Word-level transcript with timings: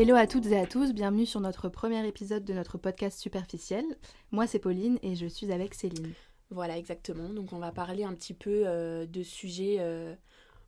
Hello 0.00 0.14
à 0.14 0.26
toutes 0.26 0.46
et 0.46 0.58
à 0.58 0.66
tous, 0.66 0.94
bienvenue 0.94 1.26
sur 1.26 1.40
notre 1.40 1.68
premier 1.68 2.08
épisode 2.08 2.42
de 2.42 2.54
notre 2.54 2.78
podcast 2.78 3.18
superficiel. 3.18 3.84
Moi 4.30 4.46
c'est 4.46 4.58
Pauline 4.58 4.98
et 5.02 5.14
je 5.14 5.26
suis 5.26 5.52
avec 5.52 5.74
Céline. 5.74 6.14
Voilà, 6.48 6.78
exactement. 6.78 7.28
Donc 7.28 7.52
on 7.52 7.58
va 7.58 7.70
parler 7.70 8.04
un 8.04 8.14
petit 8.14 8.32
peu 8.32 8.62
euh, 8.64 9.04
de 9.04 9.22
sujets 9.22 9.76
euh, 9.78 10.14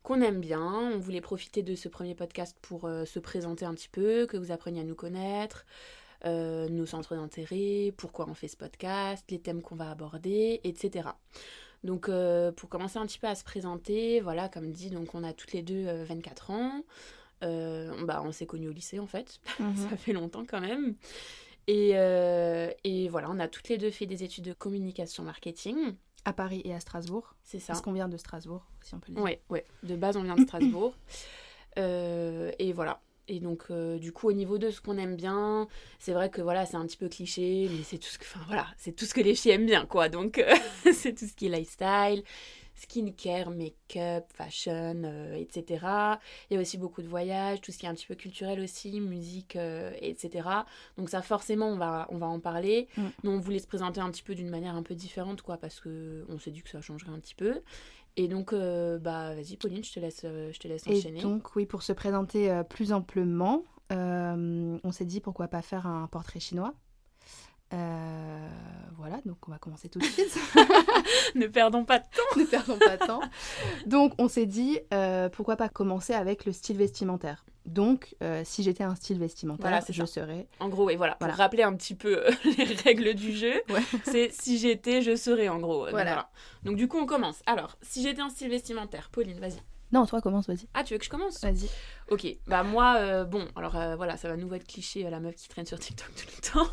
qu'on 0.03 0.21
aime 0.21 0.39
bien. 0.39 0.61
On 0.61 0.99
voulait 0.99 1.23
profiter 1.23 1.63
de 1.63 1.75
ce 1.75 1.89
premier 1.89 2.15
podcast 2.15 2.59
pour 2.61 2.85
euh, 2.85 3.07
se 3.07 3.19
présenter 3.21 3.65
un 3.65 3.73
petit 3.73 3.89
peu, 3.89 4.27
que 4.27 4.37
vous 4.37 4.53
appreniez 4.53 4.83
à 4.83 4.85
nous 4.85 4.95
connaître, 4.95 5.65
nos 6.27 6.85
centres 6.85 7.17
d'intérêt, 7.17 7.95
pourquoi 7.97 8.29
on 8.29 8.35
fait 8.35 8.49
ce 8.49 8.59
podcast, 8.59 9.25
les 9.31 9.39
thèmes 9.39 9.63
qu'on 9.63 9.77
va 9.77 9.91
aborder, 9.91 10.61
etc. 10.63 11.09
Donc 11.85 12.11
pour 12.57 12.69
commencer 12.69 12.99
un 12.99 13.07
petit 13.07 13.19
peu 13.19 13.29
à 13.29 13.35
se 13.35 13.45
présenter, 13.45 14.21
voilà, 14.21 14.51
comme 14.51 14.73
dit, 14.73 14.91
donc 14.91 15.15
on 15.15 15.25
a 15.25 15.33
toutes 15.33 15.55
les 15.55 15.63
deux 15.63 15.87
24 16.05 16.51
ans. 16.51 16.83
Bah, 17.43 18.23
on 18.25 18.33
s'est 18.33 18.47
connus 18.47 18.69
au 18.69 18.73
lycée 18.73 18.99
en 18.99 19.07
fait, 19.07 19.41
Mhm. 19.59 19.77
ça 19.91 19.97
fait 19.97 20.13
longtemps 20.13 20.45
quand 20.47 20.61
même. 20.61 20.95
Et, 21.69 21.91
euh, 21.95 22.71
et 22.83 23.09
voilà, 23.09 23.29
on 23.31 23.39
a 23.39 23.47
toutes 23.49 23.69
les 23.69 23.79
deux 23.79 23.91
fait 23.91 24.07
des 24.07 24.25
études 24.25 24.45
de 24.45 24.53
communication 24.53 25.23
marketing. 25.23 25.95
À 26.25 26.33
Paris 26.33 26.63
et 26.65 26.73
à 26.75 26.79
Strasbourg. 26.81 27.35
C'est 27.43 27.59
ça. 27.59 27.69
Parce 27.73 27.81
qu'on 27.83 27.93
vient 27.93 28.09
de 28.09 28.17
Strasbourg, 28.17 28.65
si 28.81 28.95
on 28.95 28.99
peut 29.01 29.07
le 29.09 29.15
dire. 29.15 29.23
Ouais, 29.25 29.41
ouais. 29.51 29.65
De 29.83 29.97
base, 29.97 30.17
on 30.17 30.23
vient 30.23 30.37
de 30.37 30.43
Strasbourg. 30.43 30.95
Euh, 31.79 32.53
et 32.59 32.73
voilà. 32.75 33.01
Et 33.29 33.41
donc, 33.41 33.63
euh, 33.71 33.99
du 33.99 34.13
coup, 34.13 34.29
au 34.29 34.33
niveau 34.33 34.59
de 34.59 34.71
ce 34.71 34.81
qu'on 34.83 34.99
aime 34.99 35.17
bien, 35.17 35.69
c'est 35.99 36.13
vrai 36.13 36.29
que 36.29 36.43
voilà, 36.43 36.67
c'est 36.67 36.77
un 36.77 36.85
petit 36.87 36.99
peu 36.99 37.09
cliché, 37.09 37.69
mais 37.71 37.83
c'est 37.83 37.97
tout 37.97 38.09
ce 38.11 38.19
que, 38.19 38.25
enfin 38.25 38.41
voilà, 38.47 38.67
c'est 38.77 38.93
tout 38.93 39.07
ce 39.07 39.15
que 39.15 39.21
les 39.23 39.35
filles 39.35 39.53
aiment 39.53 39.65
bien, 39.65 39.87
quoi. 39.87 40.09
Donc, 40.11 40.39
euh, 40.39 40.55
c'est 40.93 41.15
tout 41.15 41.25
ce 41.27 41.33
qui 41.33 41.47
est 41.47 41.49
lifestyle, 41.49 42.25
skincare, 42.83 43.51
make-up, 43.51 44.25
fashion, 44.35 45.03
euh, 45.05 45.35
etc. 45.35 45.87
Il 46.51 46.55
y 46.55 46.57
a 46.57 46.61
aussi 46.61 46.79
beaucoup 46.79 47.03
de 47.03 47.09
voyages, 47.09 47.61
tout 47.61 47.73
ce 47.73 47.79
qui 47.79 47.87
est 47.87 47.89
un 47.89 47.95
petit 47.95 48.07
peu 48.07 48.15
culturel 48.15 48.61
aussi, 48.61 49.01
musique, 49.01 49.57
euh, 49.57 49.93
etc. 50.01 50.49
Donc 50.97 51.09
ça, 51.09 51.23
forcément, 51.23 51.69
on 51.69 51.77
va, 51.77 52.07
on 52.11 52.19
va 52.19 52.27
en 52.27 52.41
parler. 52.41 52.89
Mm. 52.97 53.03
Mais 53.23 53.31
on 53.31 53.39
voulait 53.39 53.59
se 53.59 53.67
présenter 53.67 54.01
un 54.01 54.11
petit 54.11 54.23
peu 54.23 54.35
d'une 54.35 54.51
manière 54.51 54.75
un 54.75 54.83
peu 54.83 54.95
différente, 54.95 55.43
quoi, 55.43 55.57
parce 55.57 55.81
que 55.81 56.25
on 56.29 56.39
s'est 56.39 56.51
dit 56.51 56.63
que 56.63 56.71
ça 56.71 56.81
changerait 56.81 57.13
un 57.13 57.21
petit 57.21 57.35
peu. 57.35 57.63
Et 58.17 58.29
donc, 58.29 58.53
euh, 58.53 58.99
bah, 58.99 59.35
vas-y, 59.35 59.57
Pauline, 59.57 59.85
je 59.85 59.93
te 59.93 60.01
laisse, 60.01 60.23
je 60.23 60.59
te 60.59 60.69
laisse 60.69 60.87
Et 60.87 60.99
enchaîner. 60.99 61.23
donc 61.23 61.55
oui, 61.57 61.65
pour 61.67 61.83
se 61.83 61.93
présenter 61.93 62.63
plus 62.69 62.93
amplement, 62.93 63.63
on 63.91 64.93
s'est 64.93 65.05
dit 65.05 65.21
pourquoi 65.21 65.49
pas 65.49 65.63
faire 65.63 65.87
un 65.87 66.09
portrait 66.09 66.41
chinois. 66.41 66.75
Euh, 67.73 68.49
voilà, 68.97 69.21
donc 69.25 69.37
on 69.49 69.51
va 69.51 69.59
commencer 69.59 69.89
tout 69.89 69.99
de 69.99 70.05
suite. 70.07 70.39
ne 71.35 71.47
perdons 71.47 71.85
pas 71.85 71.99
de 71.99 72.05
temps. 72.05 72.39
ne 72.41 72.45
perdons 72.45 72.79
pas 72.79 72.97
de 72.97 73.07
temps. 73.07 73.21
Donc, 73.87 74.13
on 74.19 74.29
s'est 74.29 74.47
dit, 74.47 74.79
euh, 74.93 75.29
pourquoi 75.29 75.57
pas 75.57 75.69
commencer 75.69 76.13
avec 76.15 76.45
le 76.45 76.53
style 76.53 76.77
vestimentaire. 76.77 77.45
Donc, 77.67 78.15
euh, 78.23 78.43
si 78.45 78.63
j'étais 78.63 78.83
un 78.85 78.95
style 78.95 79.19
vestimentaire, 79.19 79.71
Voilà, 79.71 79.85
je 79.89 80.01
ça. 80.05 80.07
serais... 80.07 80.49
En 80.61 80.69
gros, 80.69 80.91
et 80.91 80.97
voilà, 80.97 81.17
Voilà. 81.21 81.33
pour 81.35 81.39
rappeler 81.43 81.63
un 81.63 81.75
petit 81.75 81.95
peu 81.95 82.25
les 82.59 82.65
règles 82.85 83.15
du 83.15 83.33
jeu, 83.33 83.55
Ouais. 83.71 83.81
c'est 84.05 84.31
si 84.33 84.59
j'étais, 84.59 85.01
je 85.03 85.15
serais, 85.17 85.49
en 85.49 85.59
gros. 85.59 85.89
Voilà. 85.91 86.29
Donc, 86.65 86.77
du 86.77 86.89
coup, 86.89 86.99
on 86.99 87.07
commence. 87.07 87.41
Alors, 87.47 87.77
si 87.83 88.03
j'étais 88.03 88.21
un 88.21 88.31
style 88.31 88.51
vestimentaire, 88.51 89.09
Pauline, 89.11 89.39
vas-y. 89.39 89.61
Non, 89.93 90.07
toi, 90.07 90.21
commence, 90.21 90.47
vas-y. 90.49 90.67
Ah, 90.75 90.85
tu 90.85 90.95
veux 90.95 90.99
que 90.99 91.05
je 91.05 91.11
commence? 91.11 91.41
Vas-y. 91.43 91.69
Ok, 92.11 92.27
bah 92.47 92.63
moi, 92.63 92.97
euh, 92.99 93.25
bon, 93.25 93.47
alors 93.57 93.77
euh, 93.77 93.95
voilà, 93.95 94.17
ça 94.17 94.29
va 94.29 94.37
nous 94.37 94.53
être 94.55 94.67
cliché, 94.67 95.03
la 95.09 95.21
meuf 95.21 95.35
qui 95.37 95.49
traîne 95.49 95.67
sur 95.67 95.79
TikTok 95.79 96.09
tout 96.15 96.27
le 96.35 96.51
temps. 96.65 96.71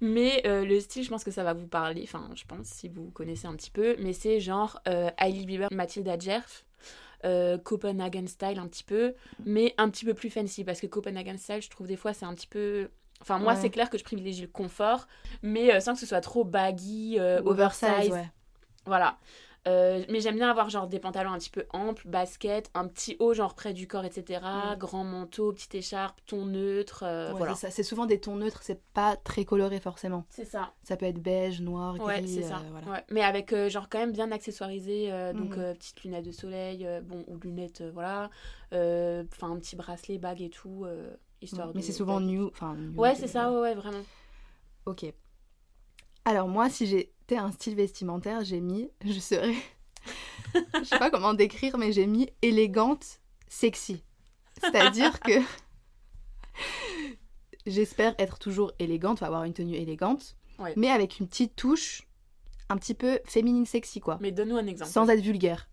Mais 0.00 0.42
euh, 0.46 0.64
le 0.64 0.78
style, 0.80 1.02
je 1.04 1.08
pense 1.08 1.24
que 1.24 1.30
ça 1.30 1.42
va 1.42 1.52
vous 1.54 1.66
parler, 1.66 2.02
enfin, 2.04 2.30
je 2.34 2.44
pense, 2.44 2.66
si 2.66 2.88
vous 2.88 3.10
connaissez 3.10 3.46
un 3.46 3.54
petit 3.56 3.70
peu. 3.70 3.96
Mais 3.98 4.12
c'est 4.12 4.38
genre 4.40 4.80
euh, 4.88 5.10
Hailey 5.18 5.44
Bieber, 5.44 5.68
Mathilda 5.72 6.18
Djerf, 6.18 6.64
euh, 7.24 7.58
Copenhagen 7.58 8.26
Style 8.28 8.58
un 8.58 8.68
petit 8.68 8.84
peu, 8.84 9.14
mais 9.44 9.74
un 9.76 9.90
petit 9.90 10.04
peu 10.04 10.14
plus 10.14 10.30
fancy, 10.30 10.62
parce 10.62 10.80
que 10.80 10.86
Copenhagen 10.86 11.36
Style, 11.36 11.62
je 11.62 11.68
trouve 11.70 11.86
des 11.88 11.96
fois, 11.96 12.12
c'est 12.14 12.26
un 12.26 12.34
petit 12.34 12.46
peu... 12.46 12.90
Enfin, 13.20 13.40
moi, 13.40 13.54
Ouais. 13.54 13.60
c'est 13.60 13.70
clair 13.70 13.90
que 13.90 13.98
je 13.98 14.04
privilégie 14.04 14.42
le 14.42 14.46
confort, 14.48 15.08
mais 15.42 15.74
euh, 15.74 15.80
sans 15.80 15.94
que 15.94 15.98
ce 16.00 16.06
soit 16.06 16.20
trop 16.20 16.44
baggy, 16.44 17.16
euh, 17.18 17.40
oversize. 17.44 18.10
ouais. 18.12 18.30
Voilà. 18.86 19.18
Euh, 19.66 20.04
mais 20.08 20.20
j'aime 20.20 20.36
bien 20.36 20.48
avoir 20.48 20.70
genre 20.70 20.86
des 20.86 20.98
pantalons 20.98 21.32
un 21.32 21.38
petit 21.38 21.50
peu 21.50 21.66
amples, 21.70 22.08
basket, 22.08 22.70
un 22.74 22.86
petit 22.88 23.16
haut 23.18 23.34
genre 23.34 23.54
près 23.54 23.74
du 23.74 23.86
corps, 23.86 24.04
etc. 24.04 24.40
Mm. 24.74 24.78
Grand 24.78 25.04
manteau, 25.04 25.52
petite 25.52 25.74
écharpe, 25.74 26.20
ton 26.26 26.46
neutre. 26.46 27.02
euh, 27.04 27.32
Ouais, 27.32 27.38
voilà. 27.38 27.54
c'est 27.54 27.82
souvent 27.82 28.06
des 28.06 28.20
tons 28.20 28.36
neutres, 28.36 28.60
c'est 28.62 28.80
pas 28.94 29.16
très 29.16 29.44
coloré 29.44 29.80
forcément. 29.80 30.24
C'est 30.30 30.44
ça. 30.46 30.72
Ça 30.84 30.96
peut 30.96 31.06
être 31.06 31.20
beige, 31.20 31.60
noir, 31.60 31.96
gris. 31.96 32.06
Ouais, 32.06 32.26
c'est 32.26 32.44
euh, 32.44 32.48
ça. 32.48 32.62
voilà. 32.70 32.86
Ouais. 32.86 33.04
Mais 33.10 33.22
avec 33.22 33.54
genre 33.68 33.88
quand 33.90 33.98
même 33.98 34.12
bien 34.12 34.30
accessoirisé. 34.32 35.10
donc 35.34 35.58
euh, 35.58 35.74
petites 35.74 36.02
lunettes 36.04 36.24
de 36.26 36.32
soleil, 36.32 36.88
bon, 37.02 37.24
ou 37.26 37.36
lunettes, 37.38 37.82
voilà. 37.92 38.30
Enfin, 38.72 39.50
un 39.50 39.58
petit 39.58 39.76
bracelet, 39.76 40.18
bague 40.18 40.40
et 40.40 40.50
tout. 40.50 40.86
histoire 41.42 41.68
Mais 41.74 41.80
de- 41.80 41.80
c'est 41.80 41.92
souvent 41.92 42.20
new. 42.20 42.46
Enfin, 42.48 42.74
new, 42.74 42.98
Ouais, 42.98 43.14
c'est 43.14 43.26
ça, 43.28 43.50
ouais, 43.52 43.74
vraiment. 43.74 44.02
Ok. 44.86 45.12
Alors 46.24 46.48
moi, 46.48 46.68
si 46.70 47.06
un 47.36 47.52
style 47.52 47.74
vestimentaire, 47.74 48.44
j'ai 48.44 48.60
mis, 48.60 48.90
je 49.04 49.18
serais, 49.18 49.54
je 50.54 50.84
sais 50.84 50.98
pas 50.98 51.10
comment 51.10 51.34
décrire, 51.34 51.78
mais 51.78 51.92
j'ai 51.92 52.06
mis 52.06 52.28
élégante, 52.42 53.20
sexy. 53.48 54.02
C'est-à-dire 54.60 55.20
que 55.20 55.32
j'espère 57.66 58.14
être 58.18 58.38
toujours 58.38 58.72
élégante, 58.78 59.22
avoir 59.22 59.44
une 59.44 59.54
tenue 59.54 59.74
élégante, 59.76 60.34
Ouais. 60.58 60.72
mais 60.76 60.90
avec 60.90 61.20
une 61.20 61.28
petite 61.28 61.54
touche 61.54 62.02
un 62.68 62.76
petit 62.76 62.94
peu 62.94 63.20
féminine 63.24 63.64
sexy, 63.64 64.00
quoi, 64.00 64.18
Mais 64.20 64.32
donne-nous 64.32 64.56
un 64.56 64.66
exemple. 64.66 64.90
sans 64.90 65.08
être 65.08 65.20
vulgaire. 65.22 65.68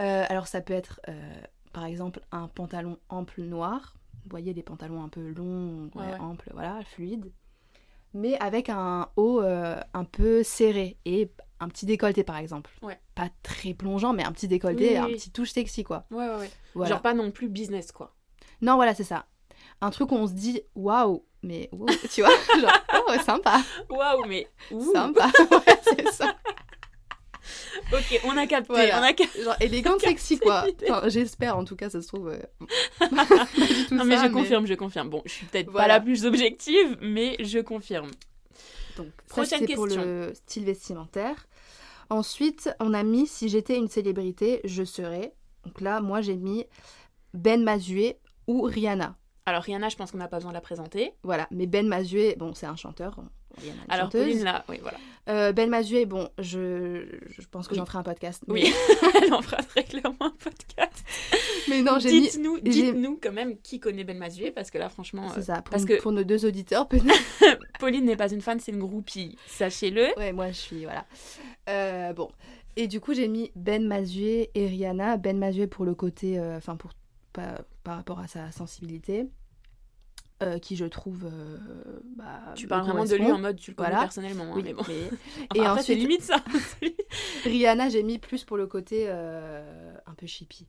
Euh, 0.00 0.24
alors 0.28 0.46
ça 0.46 0.60
peut 0.60 0.72
être, 0.72 1.00
euh, 1.08 1.40
par 1.72 1.84
exemple, 1.84 2.20
un 2.30 2.46
pantalon 2.48 2.98
ample 3.08 3.42
noir. 3.42 3.94
Vous 4.24 4.30
voyez, 4.30 4.54
des 4.54 4.62
pantalons 4.62 5.02
un 5.02 5.08
peu 5.08 5.30
longs, 5.32 5.90
ouais. 5.96 6.14
amples, 6.20 6.50
voilà, 6.54 6.82
fluides. 6.84 7.32
Mais 8.14 8.36
avec 8.40 8.68
un 8.68 9.08
haut 9.16 9.40
euh, 9.40 9.80
un 9.94 10.04
peu 10.04 10.42
serré 10.42 10.98
et 11.04 11.30
un 11.60 11.68
petit 11.68 11.86
décolleté, 11.86 12.24
par 12.24 12.36
exemple. 12.36 12.70
Ouais. 12.82 12.98
Pas 13.14 13.28
très 13.42 13.72
plongeant, 13.74 14.12
mais 14.12 14.24
un 14.24 14.32
petit 14.32 14.48
décolleté, 14.48 14.90
Oui, 14.90 14.96
un 14.96 15.06
oui. 15.06 15.14
petit 15.14 15.30
touche 15.30 15.50
sexy, 15.52 15.84
quoi. 15.84 16.04
Ouais, 16.10 16.28
ouais, 16.28 16.36
ouais. 16.36 16.50
Voilà. 16.74 16.90
Genre 16.90 17.02
pas 17.02 17.14
non 17.14 17.30
plus 17.30 17.48
business, 17.48 17.92
quoi. 17.92 18.14
Non, 18.60 18.76
voilà, 18.76 18.94
c'est 18.94 19.04
ça. 19.04 19.26
Un 19.80 19.90
truc 19.90 20.12
où 20.12 20.16
on 20.16 20.26
se 20.26 20.32
dit, 20.32 20.60
waouh, 20.74 21.24
mais 21.42 21.68
wow, 21.72 21.86
tu 22.12 22.22
vois, 22.22 22.30
genre, 22.60 22.70
oh, 23.08 23.12
sympa, 23.24 23.60
Waouh, 23.90 24.24
mais. 24.26 24.46
ouh. 24.70 24.92
sympa, 24.92 25.26
ouais, 25.50 25.80
c'est 25.82 26.08
ça. 26.12 26.36
Ok, 27.92 28.20
on 28.24 28.36
a 28.36 28.46
capté, 28.46 28.72
Voilà. 28.72 29.00
on 29.00 29.02
a 29.02 29.12
capté. 29.12 29.42
Genre 29.42 29.56
élégante, 29.60 30.00
sexy, 30.00 30.38
quoi. 30.38 30.66
Enfin, 30.88 31.08
j'espère, 31.08 31.56
en 31.56 31.64
tout 31.64 31.76
cas, 31.76 31.90
ça 31.90 32.00
se 32.02 32.08
trouve. 32.08 32.28
euh, 32.28 32.38
pas 32.98 33.26
tout 33.26 33.94
Non 33.94 34.04
mais 34.04 34.16
ça, 34.16 34.26
je 34.26 34.32
confirme, 34.32 34.66
je 34.66 34.74
confirme. 34.74 35.08
Bon, 35.10 35.22
je 35.24 35.30
suis 35.32 35.46
peut-être 35.46 35.66
pas 35.66 35.72
Voilà. 35.72 35.94
la 35.94 36.00
plus 36.00 36.26
objective, 36.26 36.98
mais 37.00 37.36
je 37.40 37.58
confirme. 37.60 38.10
Donc, 38.96 39.06
ça, 39.26 39.34
Prochaine 39.34 39.60
c'était 39.60 39.74
pour 39.74 39.84
question. 39.86 40.02
le 40.04 40.32
style 40.34 40.64
vestimentaire. 40.64 41.46
Ensuite, 42.10 42.70
on 42.78 42.92
a 42.92 43.02
mis 43.02 43.26
si 43.26 43.48
j'étais 43.48 43.76
une 43.76 43.88
célébrité, 43.88 44.60
je 44.64 44.84
serais. 44.84 45.32
Donc 45.64 45.80
là, 45.80 46.00
moi, 46.00 46.20
j'ai 46.20 46.36
mis 46.36 46.66
Ben 47.32 47.62
Mazué 47.62 48.18
ou 48.46 48.62
Rihanna. 48.62 49.16
Alors 49.46 49.62
Rihanna, 49.62 49.88
je 49.88 49.96
pense 49.96 50.12
qu'on 50.12 50.18
n'a 50.18 50.28
pas 50.28 50.36
besoin 50.36 50.50
de 50.50 50.56
la 50.56 50.60
présenter. 50.60 51.12
Voilà, 51.22 51.48
mais 51.50 51.66
Ben 51.66 51.86
Mazué, 51.88 52.36
bon, 52.38 52.52
c'est 52.54 52.66
un 52.66 52.76
chanteur. 52.76 53.16
Alors 53.88 54.06
chanteuse. 54.06 54.22
Pauline 54.26 54.44
là, 54.44 54.64
oui 54.68 54.78
voilà. 54.82 54.98
Euh, 55.28 55.52
ben 55.52 55.70
Mazué, 55.70 56.04
bon, 56.04 56.28
je, 56.38 57.04
je 57.28 57.46
pense 57.48 57.68
que 57.68 57.74
Oui. 57.74 57.78
j'en 57.78 57.86
ferai 57.86 57.98
un 57.98 58.02
podcast. 58.02 58.42
Oui, 58.48 58.72
elle 59.22 59.32
en 59.32 59.40
fera 59.40 59.62
très 59.62 59.84
clairement 59.84 60.16
un 60.20 60.30
podcast. 60.30 61.04
Mais, 61.68 61.80
non, 61.82 61.98
j'ai. 62.00 62.10
Dites-nous, 62.10 62.58
dites-nous 62.58 63.20
quand 63.22 63.30
même 63.32 63.56
qui 63.60 63.78
connaît 63.78 64.02
Ben 64.02 64.18
Mazué, 64.18 64.50
parce 64.50 64.70
que 64.72 64.78
là 64.78 64.88
franchement, 64.88 65.28
C'est 65.34 65.38
euh, 65.40 65.42
ça, 65.42 65.54
pour, 65.62 65.70
parce 65.70 65.84
que- 65.84 66.00
pour 66.00 66.10
nos 66.10 66.24
deux 66.24 66.44
auditeurs, 66.44 66.88
peut-être. 66.88 67.06
Pauline 67.78 68.04
n'est 68.04 68.16
pas 68.16 68.32
une 68.32 68.40
fan, 68.40 68.58
c'est 68.58 68.72
une 68.72 68.80
groupie, 68.80 69.36
sachez-le. 69.46 70.08
Ouais, 70.18 70.32
moi 70.32 70.48
je 70.48 70.56
suis, 70.58 70.82
voilà. 70.84 71.04
Euh, 71.68 72.12
bon, 72.12 72.28
et 72.74 72.88
du 72.88 72.98
coup 73.00 73.14
j'ai 73.14 73.28
mis 73.28 73.52
Ben 73.54 73.86
Mazué 73.86 74.50
et 74.56 74.66
Rihanna. 74.66 75.18
Ben 75.18 75.38
Mazué 75.38 75.68
pour 75.68 75.84
le 75.84 75.94
côté, 75.94 76.38
euh, 76.38 76.56
enfin 76.56 76.74
pour 76.76 76.90
par 77.32 77.96
rapport 77.96 78.18
à 78.18 78.26
sa 78.26 78.50
sensibilité, 78.52 79.26
euh, 80.42 80.58
qui 80.58 80.76
je 80.76 80.84
trouve, 80.86 81.26
euh, 81.26 81.58
bah, 82.16 82.40
Tu 82.56 82.66
parles 82.66 82.84
vraiment 82.84 83.04
de 83.04 83.14
lui 83.16 83.30
en 83.30 83.38
mode 83.38 83.56
tu 83.58 83.70
le 83.70 83.76
connais 83.76 83.90
Voilà. 83.90 84.02
personnellement, 84.04 84.44
hein, 84.44 84.52
Oui, 84.56 84.62
mais 84.64 84.72
bon. 84.74 84.82
mais- 84.88 85.08
Enfin, 85.50 85.62
Et 85.62 85.66
après, 85.66 85.82
c'est 85.82 85.94
limite 85.94 86.22
ça. 86.22 86.42
Rihanna 87.44 87.88
j'ai 87.88 88.02
mis 88.02 88.18
plus 88.18 88.44
pour 88.44 88.56
le 88.56 88.66
côté 88.66 89.04
euh, 89.08 89.94
un 90.06 90.14
peu 90.14 90.26
chippy 90.26 90.66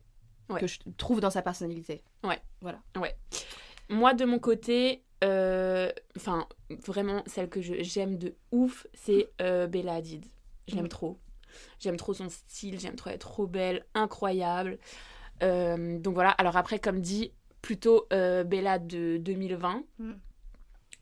Ouais. 0.50 0.60
que 0.60 0.66
je 0.66 0.78
trouve 0.98 1.20
dans 1.20 1.30
sa 1.30 1.40
personnalité. 1.40 2.02
Moi, 3.88 4.14
de 4.14 4.24
mon 4.24 4.38
côté, 4.38 5.02
enfin, 5.22 6.46
vraiment, 6.86 7.22
celle 7.26 7.48
que 7.48 7.60
je- 7.62 7.82
j'aime 7.82 8.18
de 8.18 8.34
ouf, 8.52 8.86
c'est 8.94 9.30
Bella 9.38 9.94
Hadid. 9.94 10.24
Je 10.68 10.74
l'aime 10.76 10.84
Mm. 10.84 10.88
trop. 10.88 11.18
J'aime 11.80 11.96
trop 11.96 12.14
son 12.14 12.28
style, 12.28 12.78
j'aime 12.80 12.96
trop, 12.96 13.10
est 13.10 13.18
trop 13.18 13.46
belle, 13.46 13.86
incroyable. 13.94 14.78
Donc 15.40 16.14
voilà, 16.14 16.30
alors 16.30 16.56
après, 16.56 16.78
comme 16.78 17.00
dit, 17.00 17.32
plutôt 17.64 18.06
euh, 18.12 18.44
Bella 18.44 18.78
de 18.78 19.16
2020. 19.16 19.82
Mm. 19.98 20.12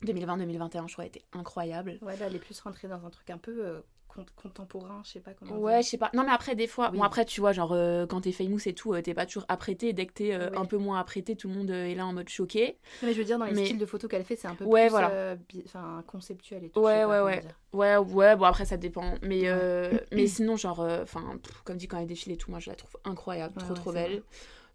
2020-2021, 0.04 0.88
je 0.88 0.92
crois, 0.94 1.06
était 1.06 1.22
incroyable. 1.32 1.98
Ouais, 2.02 2.16
là 2.16 2.26
elle 2.26 2.34
est 2.36 2.40
plus 2.40 2.58
rentrée 2.60 2.88
dans 2.88 3.04
un 3.04 3.10
truc 3.10 3.30
un 3.30 3.38
peu 3.38 3.64
euh, 3.64 3.80
con- 4.08 4.26
contemporain, 4.36 5.00
je 5.04 5.10
sais 5.12 5.20
pas 5.20 5.32
comment. 5.32 5.56
Ouais, 5.58 5.82
je 5.82 5.88
sais 5.90 5.96
pas. 5.98 6.10
Non, 6.14 6.24
mais 6.24 6.32
après, 6.32 6.56
des 6.56 6.66
fois, 6.66 6.90
Oui. 6.90 6.98
bon, 6.98 7.04
après, 7.04 7.24
tu 7.24 7.40
vois, 7.40 7.52
genre, 7.52 7.72
euh, 7.72 8.04
quand 8.06 8.20
t'es 8.22 8.32
famous 8.32 8.58
et 8.66 8.74
tout, 8.74 8.94
euh, 8.94 9.00
t'es 9.02 9.14
pas 9.14 9.26
toujours 9.26 9.44
apprêté. 9.48 9.92
Dès 9.92 10.06
que 10.06 10.12
t'es 10.12 10.34
euh, 10.34 10.50
Oui. 10.50 10.56
un 10.58 10.64
peu 10.64 10.76
moins 10.76 10.98
apprêté, 10.98 11.36
tout 11.36 11.46
le 11.48 11.54
monde 11.54 11.70
est 11.70 11.94
là 11.94 12.04
en 12.06 12.12
mode 12.12 12.28
choqué. 12.28 12.78
Non, 13.02 13.08
mais 13.08 13.12
je 13.12 13.18
veux 13.18 13.24
dire, 13.24 13.38
dans 13.38 13.44
les 13.44 13.52
Mais- 13.54 13.64
styles 13.64 13.78
de 13.78 13.86
photos 13.86 14.10
qu'elle 14.10 14.24
fait, 14.24 14.34
c'est 14.36 14.48
un 14.48 14.54
peu 14.56 14.64
Ouais, 14.64 14.86
plus 14.86 14.90
voilà. 14.90 16.02
conceptuel 16.08 16.64
et 16.64 16.70
tout. 16.70 16.80
Ouais, 16.80 17.04
ouais, 17.04 17.20
ouais. 17.20 17.42
Ouais, 17.72 17.96
ouais, 17.96 18.34
bon, 18.36 18.44
après, 18.44 18.64
ça 18.64 18.76
dépend. 18.76 19.14
Mais, 19.22 19.52
Ouais. 19.52 20.04
mais 20.12 20.26
sinon, 20.26 20.56
genre, 20.56 20.80
enfin, 20.80 21.38
comme 21.64 21.76
dit, 21.76 21.86
quand 21.86 21.98
elle 21.98 22.06
défile 22.08 22.32
et 22.32 22.36
tout, 22.36 22.50
moi, 22.50 22.58
je 22.60 22.70
la 22.70 22.76
trouve 22.76 22.96
incroyable, 23.04 23.54
Ouais, 23.58 23.64
trop, 23.64 23.74
trop 23.74 23.90
vrai. 23.92 24.08
belle. 24.08 24.22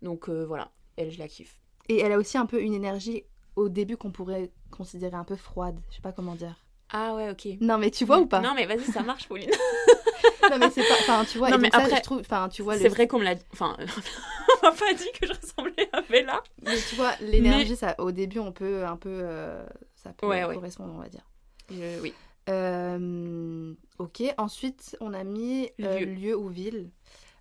Donc, 0.01 0.29
voilà, 0.29 0.71
elle, 0.95 1.11
je 1.11 1.19
la 1.19 1.27
kiffe. 1.27 1.59
Et 1.89 1.99
elle 1.99 2.11
a 2.11 2.17
aussi 2.17 2.37
un 2.37 2.45
peu 2.45 2.61
une 2.61 2.73
énergie 2.73 3.23
au 3.55 3.69
début 3.69 3.97
qu'on 3.97 4.11
pourrait 4.11 4.51
considérer 4.71 5.15
un 5.15 5.23
peu 5.23 5.35
froide. 5.35 5.79
Je 5.89 5.95
sais 5.95 6.01
pas 6.01 6.11
comment 6.11 6.35
dire. 6.35 6.55
Ah, 6.91 7.15
ouais, 7.15 7.29
ok. 7.31 7.47
Non, 7.61 7.77
mais 7.77 7.91
tu 7.91 8.05
vois 8.05 8.19
ou 8.19 8.25
pas? 8.27 8.39
Non, 8.39 8.53
mais 8.55 8.65
vas-y, 8.65 8.83
ça 8.85 9.01
marche, 9.03 9.27
Pauline. 9.27 9.49
Non, 10.49 10.57
mais 10.59 10.69
c'est 10.69 10.87
pas. 10.87 10.93
Enfin, 11.01 11.25
tu 11.25 11.37
vois. 11.39 11.49
Non, 11.49 11.57
mais 11.57 11.69
ça, 11.69 11.79
après, 11.79 11.97
je 11.97 12.01
trouve. 12.01 12.19
Enfin, 12.21 12.47
tu 12.47 12.61
vois. 12.61 12.77
C'est 12.77 12.85
le- 12.85 12.89
vrai 12.89 13.05
qu'on 13.05 13.19
me 13.19 13.25
l'a 13.25 13.35
Enfin, 13.51 13.75
on 14.63 14.65
m'a 14.65 14.71
pas 14.71 14.93
dit 14.93 15.09
que 15.19 15.27
je 15.27 15.33
ressemblais 15.33 15.89
à 15.91 16.01
Bella. 16.03 16.41
Mais 16.63 16.77
tu 16.87 16.95
vois, 16.95 17.11
l'énergie, 17.19 17.75
ça, 17.75 17.95
au 17.99 18.11
début, 18.13 18.39
on 18.39 18.53
peut 18.53 18.85
un 18.85 18.95
peu. 18.95 19.09
euh, 19.23 19.65
ça 19.95 20.13
peut 20.13 20.25
Ouais, 20.25 20.45
ouais. 20.45 20.53
correspondre, 20.55 20.93
on 20.95 20.99
va 21.01 21.09
dire. 21.09 21.27
Euh, 21.73 21.99
oui. 22.01 22.13
Euh, 22.49 23.73
ok, 23.99 24.23
ensuite 24.37 24.95
on 25.01 25.13
a 25.13 25.23
mis 25.23 25.69
euh, 25.81 25.99
Lieu. 25.99 26.05
lieu 26.05 26.37
ou 26.37 26.47
ville. 26.47 26.91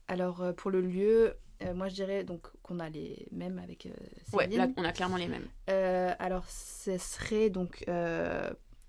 Alors 0.09 0.43
euh, 0.43 0.53
pour 0.53 0.71
le 0.73 0.81
lieu, 0.81 1.35
euh, 1.63 1.75
moi 1.75 1.89
je 1.89 1.95
dirais 1.95 2.25
donc 2.25 2.49
qu'on 2.63 2.79
a 2.81 2.89
les 2.89 3.27
mêmes 3.33 3.59
avec 3.59 3.87
euh, 3.87 3.91
Ouais, 4.33 4.45
Céline. 4.45 4.59
là, 4.59 4.69
on 4.77 4.85
a 4.85 4.93
clairement 4.93 5.17
les 5.17 5.29
mêmes. 5.29 5.47
Euh, 5.71 6.13
alors 6.19 6.49
ce 6.49 6.99
serait 6.99 7.51
donc 7.51 7.85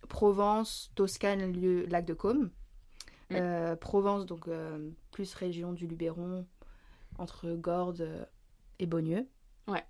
Provence, 0.10 0.92
Toscane, 0.96 1.52
lieu 1.52 1.86
lac 1.88 2.06
de 2.06 2.14
Côme. 2.14 2.52
Euh, 3.34 3.75
Provence 3.75 4.25
donc 4.25 4.48
plus 5.12 5.34
région 5.34 5.74
du 5.74 5.88
Luberon 5.88 6.46
entre 7.18 7.52
Gordes 7.56 8.28
et 8.80 8.86
Beaunieu. 8.86 9.28
Ouais. 9.68 9.84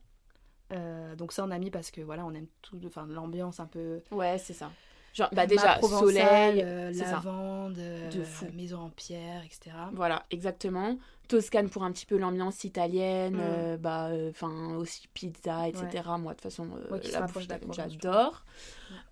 Donc 1.15 1.31
ça 1.31 1.43
on 1.45 1.51
a 1.51 1.59
mis 1.59 1.71
parce 1.71 1.91
que 1.91 2.01
voilà 2.01 2.25
on 2.25 2.33
aime 2.33 2.47
tout, 2.61 2.79
enfin 2.85 3.05
l'ambiance 3.07 3.59
un 3.59 3.67
peu 3.67 4.01
Ouais, 4.11 4.37
c'est 4.37 4.53
ça. 4.53 4.71
Genre, 5.17 5.29
bah 5.33 5.47
déjà, 5.47 5.81
soleil, 5.81 6.61
euh, 6.63 6.91
lavande, 6.91 7.79
euh, 7.79 8.09
De 8.11 8.23
fou. 8.23 8.45
maison 8.53 8.77
en 8.81 8.89
pierre, 8.89 9.41
etc. 9.43 9.75
Voilà, 9.93 10.23
exactement. 10.29 10.95
Toscane 11.27 11.69
pour 11.69 11.83
un 11.83 11.91
petit 11.91 12.05
peu 12.05 12.17
l'ambiance 12.17 12.63
italienne, 12.63 13.35
Mm. 13.35 13.41
euh, 13.41 13.77
bah, 13.77 14.09
enfin 14.29 14.75
aussi 14.77 15.07
pizza, 15.15 15.67
etc. 15.67 16.03
Moi, 16.19 16.33
de 16.33 16.37
toute 16.37 16.41
façon, 16.43 16.67
euh, 16.75 16.93
Ouais, 16.93 17.01
la 17.11 17.21
bouffe 17.21 17.47
j'adore. 17.75 18.45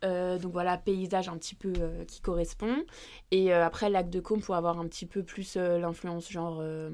Euh, 0.03 0.37
donc 0.37 0.53
voilà, 0.53 0.77
paysage 0.77 1.27
un 1.27 1.37
petit 1.37 1.55
peu 1.55 1.73
euh, 1.79 2.05
qui 2.05 2.21
correspond. 2.21 2.75
Et 3.31 3.51
euh, 3.51 3.65
après, 3.65 3.89
lac 3.89 4.09
de 4.09 4.19
Côme 4.19 4.41
pour 4.41 4.55
avoir 4.55 4.79
un 4.79 4.87
petit 4.87 5.07
peu 5.07 5.23
plus 5.23 5.55
euh, 5.57 5.79
l'influence 5.79 6.29
genre 6.31 6.59
euh, 6.61 6.89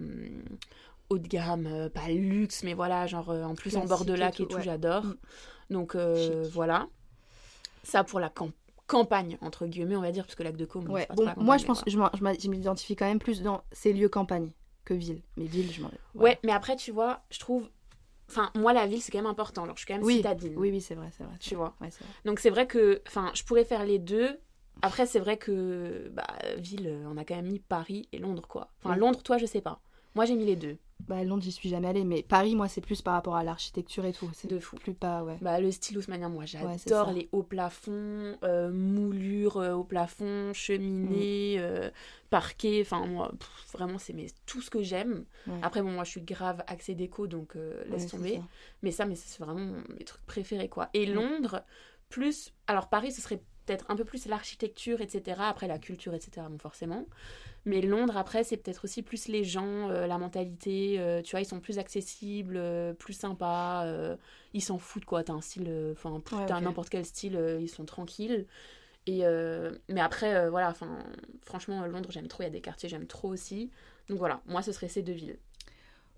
haut 1.09 1.19
de 1.19 1.27
gamme, 1.27 1.67
euh, 1.67 1.89
pas 1.89 2.07
luxe, 2.07 2.63
mais 2.63 2.73
voilà, 2.73 3.05
genre 3.07 3.29
euh, 3.29 3.43
en 3.43 3.55
plus 3.55 3.75
en 3.75 3.83
bord 3.85 4.05
de 4.05 4.13
lac 4.13 4.35
et 4.39 4.43
tout, 4.43 4.45
tout, 4.51 4.55
ouais. 4.55 4.63
j'adore. 4.63 5.03
Mm. 5.03 5.15
Donc 5.69 5.95
euh, 5.95 6.47
voilà. 6.53 6.87
Ça 7.83 8.03
pour 8.03 8.19
la 8.19 8.29
camp- 8.29 8.51
campagne, 8.91 9.37
entre 9.41 9.65
guillemets, 9.67 9.95
on 9.95 10.01
va 10.01 10.11
dire, 10.11 10.25
parce 10.25 10.35
que 10.35 10.43
lac 10.43 10.55
de 10.57 10.65
Ouais. 10.91 11.05
pas 11.05 11.15
Bon, 11.15 11.25
trop 11.25 11.41
moi, 11.41 11.57
je 11.57 11.65
pense, 11.65 11.83
voilà. 11.87 12.11
je 12.39 12.49
m'identifie 12.49 12.95
quand 12.95 13.05
même 13.05 13.19
plus 13.19 13.41
dans 13.41 13.63
ces 13.71 13.93
lieux 13.93 14.09
campagne 14.09 14.51
que 14.85 14.93
ville. 14.93 15.21
Mais 15.37 15.45
ville, 15.45 15.71
je 15.71 15.81
m'en. 15.81 15.89
Ouais, 16.15 16.37
mais 16.43 16.51
après, 16.51 16.75
tu 16.75 16.91
vois, 16.91 17.21
je 17.29 17.39
trouve. 17.39 17.69
Enfin, 18.29 18.49
moi, 18.55 18.73
la 18.73 18.87
ville, 18.87 19.01
c'est 19.01 19.11
quand 19.11 19.17
même 19.19 19.25
important. 19.25 19.63
Alors, 19.63 19.75
je 19.77 19.81
suis 19.81 19.87
quand 19.87 19.95
même 19.95 20.03
Oui. 20.05 20.17
citadine. 20.17 20.53
Oui, 20.57 20.69
oui, 20.71 20.81
c'est 20.81 20.95
vrai, 20.95 21.09
c'est 21.17 21.23
vrai. 21.23 21.33
Tu 21.39 21.55
vois. 21.55 21.75
Ouais, 21.81 21.89
vrai. 22.03 22.13
Donc, 22.25 22.39
c'est 22.39 22.49
vrai 22.49 22.67
que. 22.67 23.01
Enfin, 23.07 23.31
je 23.33 23.43
pourrais 23.43 23.65
faire 23.65 23.85
les 23.85 23.99
deux. 23.99 24.39
Après, 24.81 25.05
c'est 25.05 25.19
vrai 25.19 25.37
que. 25.37 26.09
Bah, 26.13 26.27
ville, 26.57 26.97
on 27.07 27.17
a 27.17 27.23
quand 27.25 27.35
même 27.35 27.47
mis 27.47 27.59
Paris 27.59 28.07
et 28.11 28.19
Londres, 28.19 28.47
quoi. 28.47 28.69
Enfin, 28.83 28.93
Oui. 28.95 28.99
Londres, 28.99 29.21
toi, 29.23 29.37
je 29.37 29.45
sais 29.45 29.61
pas. 29.61 29.79
Moi, 30.15 30.25
j'ai 30.25 30.35
mis 30.35 30.45
les 30.45 30.55
deux. 30.57 30.77
Bah, 31.07 31.23
Londres, 31.23 31.43
j'y 31.43 31.51
suis 31.51 31.69
jamais 31.69 31.87
allée, 31.87 32.03
mais 32.03 32.23
Paris, 32.23 32.55
moi, 32.55 32.67
c'est 32.67 32.81
plus 32.81 33.01
par 33.01 33.13
rapport 33.13 33.35
à 33.35 33.43
l'architecture 33.43 34.05
et 34.05 34.13
tout. 34.13 34.29
C'est 34.33 34.47
De 34.49 34.59
fou. 34.59 34.75
plus 34.77 34.93
pas, 34.93 35.23
ouais. 35.23 35.37
Bah, 35.41 35.59
le 35.59 35.71
style 35.71 35.97
Haussmannien, 35.97 36.29
moi, 36.29 36.45
j'adore 36.45 37.11
les 37.11 37.29
hauts 37.31 37.43
plafonds, 37.43 38.37
euh, 38.43 38.71
moulures 38.71 39.57
euh, 39.57 39.73
au 39.73 39.83
plafond, 39.83 40.53
cheminée, 40.53 41.55
euh, 41.59 41.89
parquet. 42.29 42.81
Enfin, 42.81 43.05
moi, 43.07 43.31
pff, 43.37 43.49
vraiment, 43.73 43.97
c'est 43.97 44.15
tout 44.45 44.61
ce 44.61 44.69
que 44.69 44.83
j'aime. 44.83 45.25
Ouais. 45.47 45.59
Après, 45.61 45.81
bon, 45.81 45.91
moi, 45.91 46.03
je 46.03 46.11
suis 46.11 46.21
grave 46.21 46.63
axée 46.67 46.95
déco, 46.95 47.27
donc 47.27 47.55
euh, 47.55 47.83
laisse 47.89 48.03
Ouais, 48.03 48.09
tomber. 48.09 48.35
ça. 48.37 48.43
Mais 48.83 48.91
ça, 48.91 49.05
mais 49.05 49.15
c'est 49.15 49.43
vraiment 49.43 49.77
mes 49.97 50.05
trucs 50.05 50.25
préférés, 50.25 50.69
quoi. 50.69 50.89
Et 50.93 51.07
Mm. 51.07 51.13
Londres, 51.13 51.63
plus... 52.09 52.53
Alors, 52.67 52.89
Paris, 52.89 53.11
ce 53.11 53.21
serait 53.21 53.41
peut-être 53.65 53.85
un 53.89 53.95
peu 53.95 54.03
plus 54.03 54.25
l'architecture, 54.25 55.01
etc. 55.01 55.37
Après, 55.41 55.67
la 55.67 55.79
culture, 55.79 56.13
etc., 56.13 56.45
bon, 56.49 56.57
forcément. 56.57 57.05
Mais 57.65 57.81
Londres, 57.81 58.17
après, 58.17 58.43
c'est 58.43 58.57
peut-être 58.57 58.85
aussi 58.85 59.03
plus 59.03 59.27
les 59.27 59.43
gens, 59.43 59.89
euh, 59.89 60.07
la 60.07 60.17
mentalité. 60.17 60.99
euh, 60.99 61.21
tu 61.21 61.31
vois, 61.31 61.41
ils 61.41 61.45
sont 61.45 61.59
plus 61.59 61.77
accessibles, 61.77 62.57
euh, 62.57 62.93
plus 62.93 63.13
sympas. 63.13 63.85
ils 64.53 64.61
s'en 64.61 64.77
foutent, 64.77 65.05
quoi. 65.05 65.23
T'as 65.23 65.33
un 65.33 65.41
style... 65.41 65.71
Enfin, 65.91 66.21
Ouais, 66.31 66.61
n'importe 66.61 66.89
quel 66.89 67.05
style, 67.05 67.39
ils 67.61 67.69
sont 67.69 67.85
tranquilles. 67.85 68.45
Et 69.07 69.23
mais 69.89 70.01
après, 70.01 70.49
voilà, 70.49 70.69
enfin, 70.69 70.99
franchement, 71.41 71.85
Londres, 71.85 72.09
j'aime 72.11 72.27
trop. 72.27 72.43
Il 72.43 72.45
y 72.45 72.49
a 72.49 72.51
des 72.51 72.61
quartiers, 72.61 72.89
j'aime 72.89 73.07
trop 73.07 73.29
aussi. 73.29 73.69
Donc 74.09 74.17
voilà, 74.17 74.41
moi, 74.45 74.61
ce 74.61 74.71
serait 74.71 74.87
ces 74.89 75.01
deux 75.01 75.13
villes. 75.13 75.37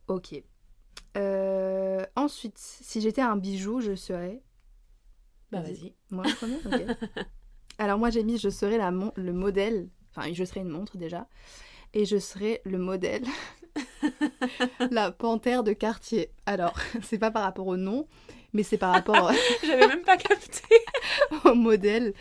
Ok. 0.07 0.42
Ensuite, 2.16 2.57
si 2.57 3.01
j'étais 3.01 3.22
un 3.22 3.36
bijou, 3.36 3.81
je 3.81 3.96
serais. 3.96 4.42
Bah, 5.54 5.62
Vas-y. 5.62 5.74
vas-y. 5.74 5.94
Moi, 6.10 6.26
Ok. 6.66 6.82
Alors, 7.80 7.98
moi, 7.98 8.10
j'ai 8.10 8.24
mis 8.24 8.38
je 8.38 8.50
serais 8.50 8.78
la 8.78 8.92
mon- 8.92 9.14
le 9.16 9.34
modèle. 9.34 9.90
Enfin, 10.16 10.32
je 10.34 10.44
serais 10.44 10.60
une 10.62 10.70
montre 10.70 10.98
déjà. 10.98 11.28
Et 11.94 12.06
je 12.06 12.18
serais 12.18 12.62
le 12.66 12.78
modèle. 12.78 13.24
la 14.92 15.12
panthère 15.12 15.64
de 15.64 15.74
quartier. 15.74 16.32
Alors, 16.46 16.74
c'est 17.04 17.18
pas 17.20 17.32
par 17.32 17.44
rapport 17.44 17.68
au 17.68 17.78
nom, 17.78 18.08
mais 18.54 18.64
c'est 18.64 18.78
par 18.78 18.92
rapport 18.94 19.32
J'avais 19.66 19.88
même 19.88 20.02
pas 20.04 20.18
capté. 20.18 20.62
au 21.46 21.54
modèle 21.56 22.14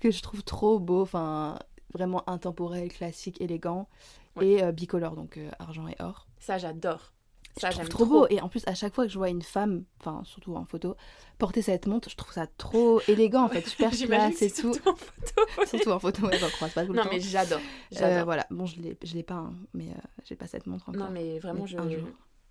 que 0.00 0.10
je 0.10 0.22
trouve 0.22 0.42
trop 0.42 0.78
beau. 0.78 1.02
Enfin, 1.02 1.58
vraiment 1.92 2.28
intemporel, 2.28 2.88
classique, 2.92 3.40
élégant. 3.40 3.88
Ouais. 4.36 4.46
Et 4.48 4.62
euh, 4.64 4.72
bicolore, 4.72 5.14
donc 5.16 5.36
euh, 5.38 5.48
argent 5.58 5.86
et 5.86 5.96
or. 6.00 6.26
Ça, 6.40 6.58
j'adore. 6.58 7.12
Ça, 7.56 7.70
je 7.70 7.76
trouve 7.76 7.84
j'aime 7.84 7.88
trop, 7.88 8.06
beau. 8.06 8.26
Et 8.30 8.40
en 8.40 8.48
plus, 8.48 8.62
à 8.66 8.74
chaque 8.74 8.94
fois 8.94 9.04
que 9.06 9.12
je 9.12 9.18
vois 9.18 9.28
une 9.28 9.42
femme, 9.42 9.84
enfin, 10.00 10.22
surtout 10.24 10.54
en 10.56 10.64
photo, 10.64 10.96
porter 11.38 11.62
cette 11.62 11.86
montre, 11.86 12.10
je 12.10 12.16
trouve 12.16 12.32
ça 12.32 12.46
trop 12.58 13.00
élégant, 13.08 13.44
en 13.44 13.48
fait, 13.48 13.66
super 13.66 13.90
classe 14.06 14.42
et 14.42 14.48
c'est 14.48 14.62
tout. 14.62 14.72
surtout 14.74 14.88
en 14.90 14.96
photo. 14.96 15.66
Surtout 15.66 15.90
en 15.90 15.98
photo, 15.98 16.26
ouais, 16.26 16.38
j'en 16.38 16.48
croise 16.48 16.72
pas 16.72 16.84
tout 16.84 16.92
le 16.92 16.98
Non, 16.98 17.04
temps. 17.04 17.10
mais 17.12 17.20
j'adore. 17.20 17.58
Euh, 17.60 17.96
J'adore. 17.98 18.24
voilà, 18.24 18.46
bon, 18.50 18.66
je 18.66 18.80
l'ai, 18.80 18.96
je 19.04 19.14
l'ai 19.14 19.22
pas, 19.22 19.34
hein, 19.34 19.54
mais 19.72 19.84
euh, 19.88 20.00
j'ai 20.24 20.36
pas 20.36 20.46
cette 20.46 20.66
montre 20.66 20.88
encore. 20.88 21.06
non, 21.06 21.10
mais 21.12 21.38
vraiment, 21.38 21.64
Mais 21.64 21.90
je. 21.94 21.98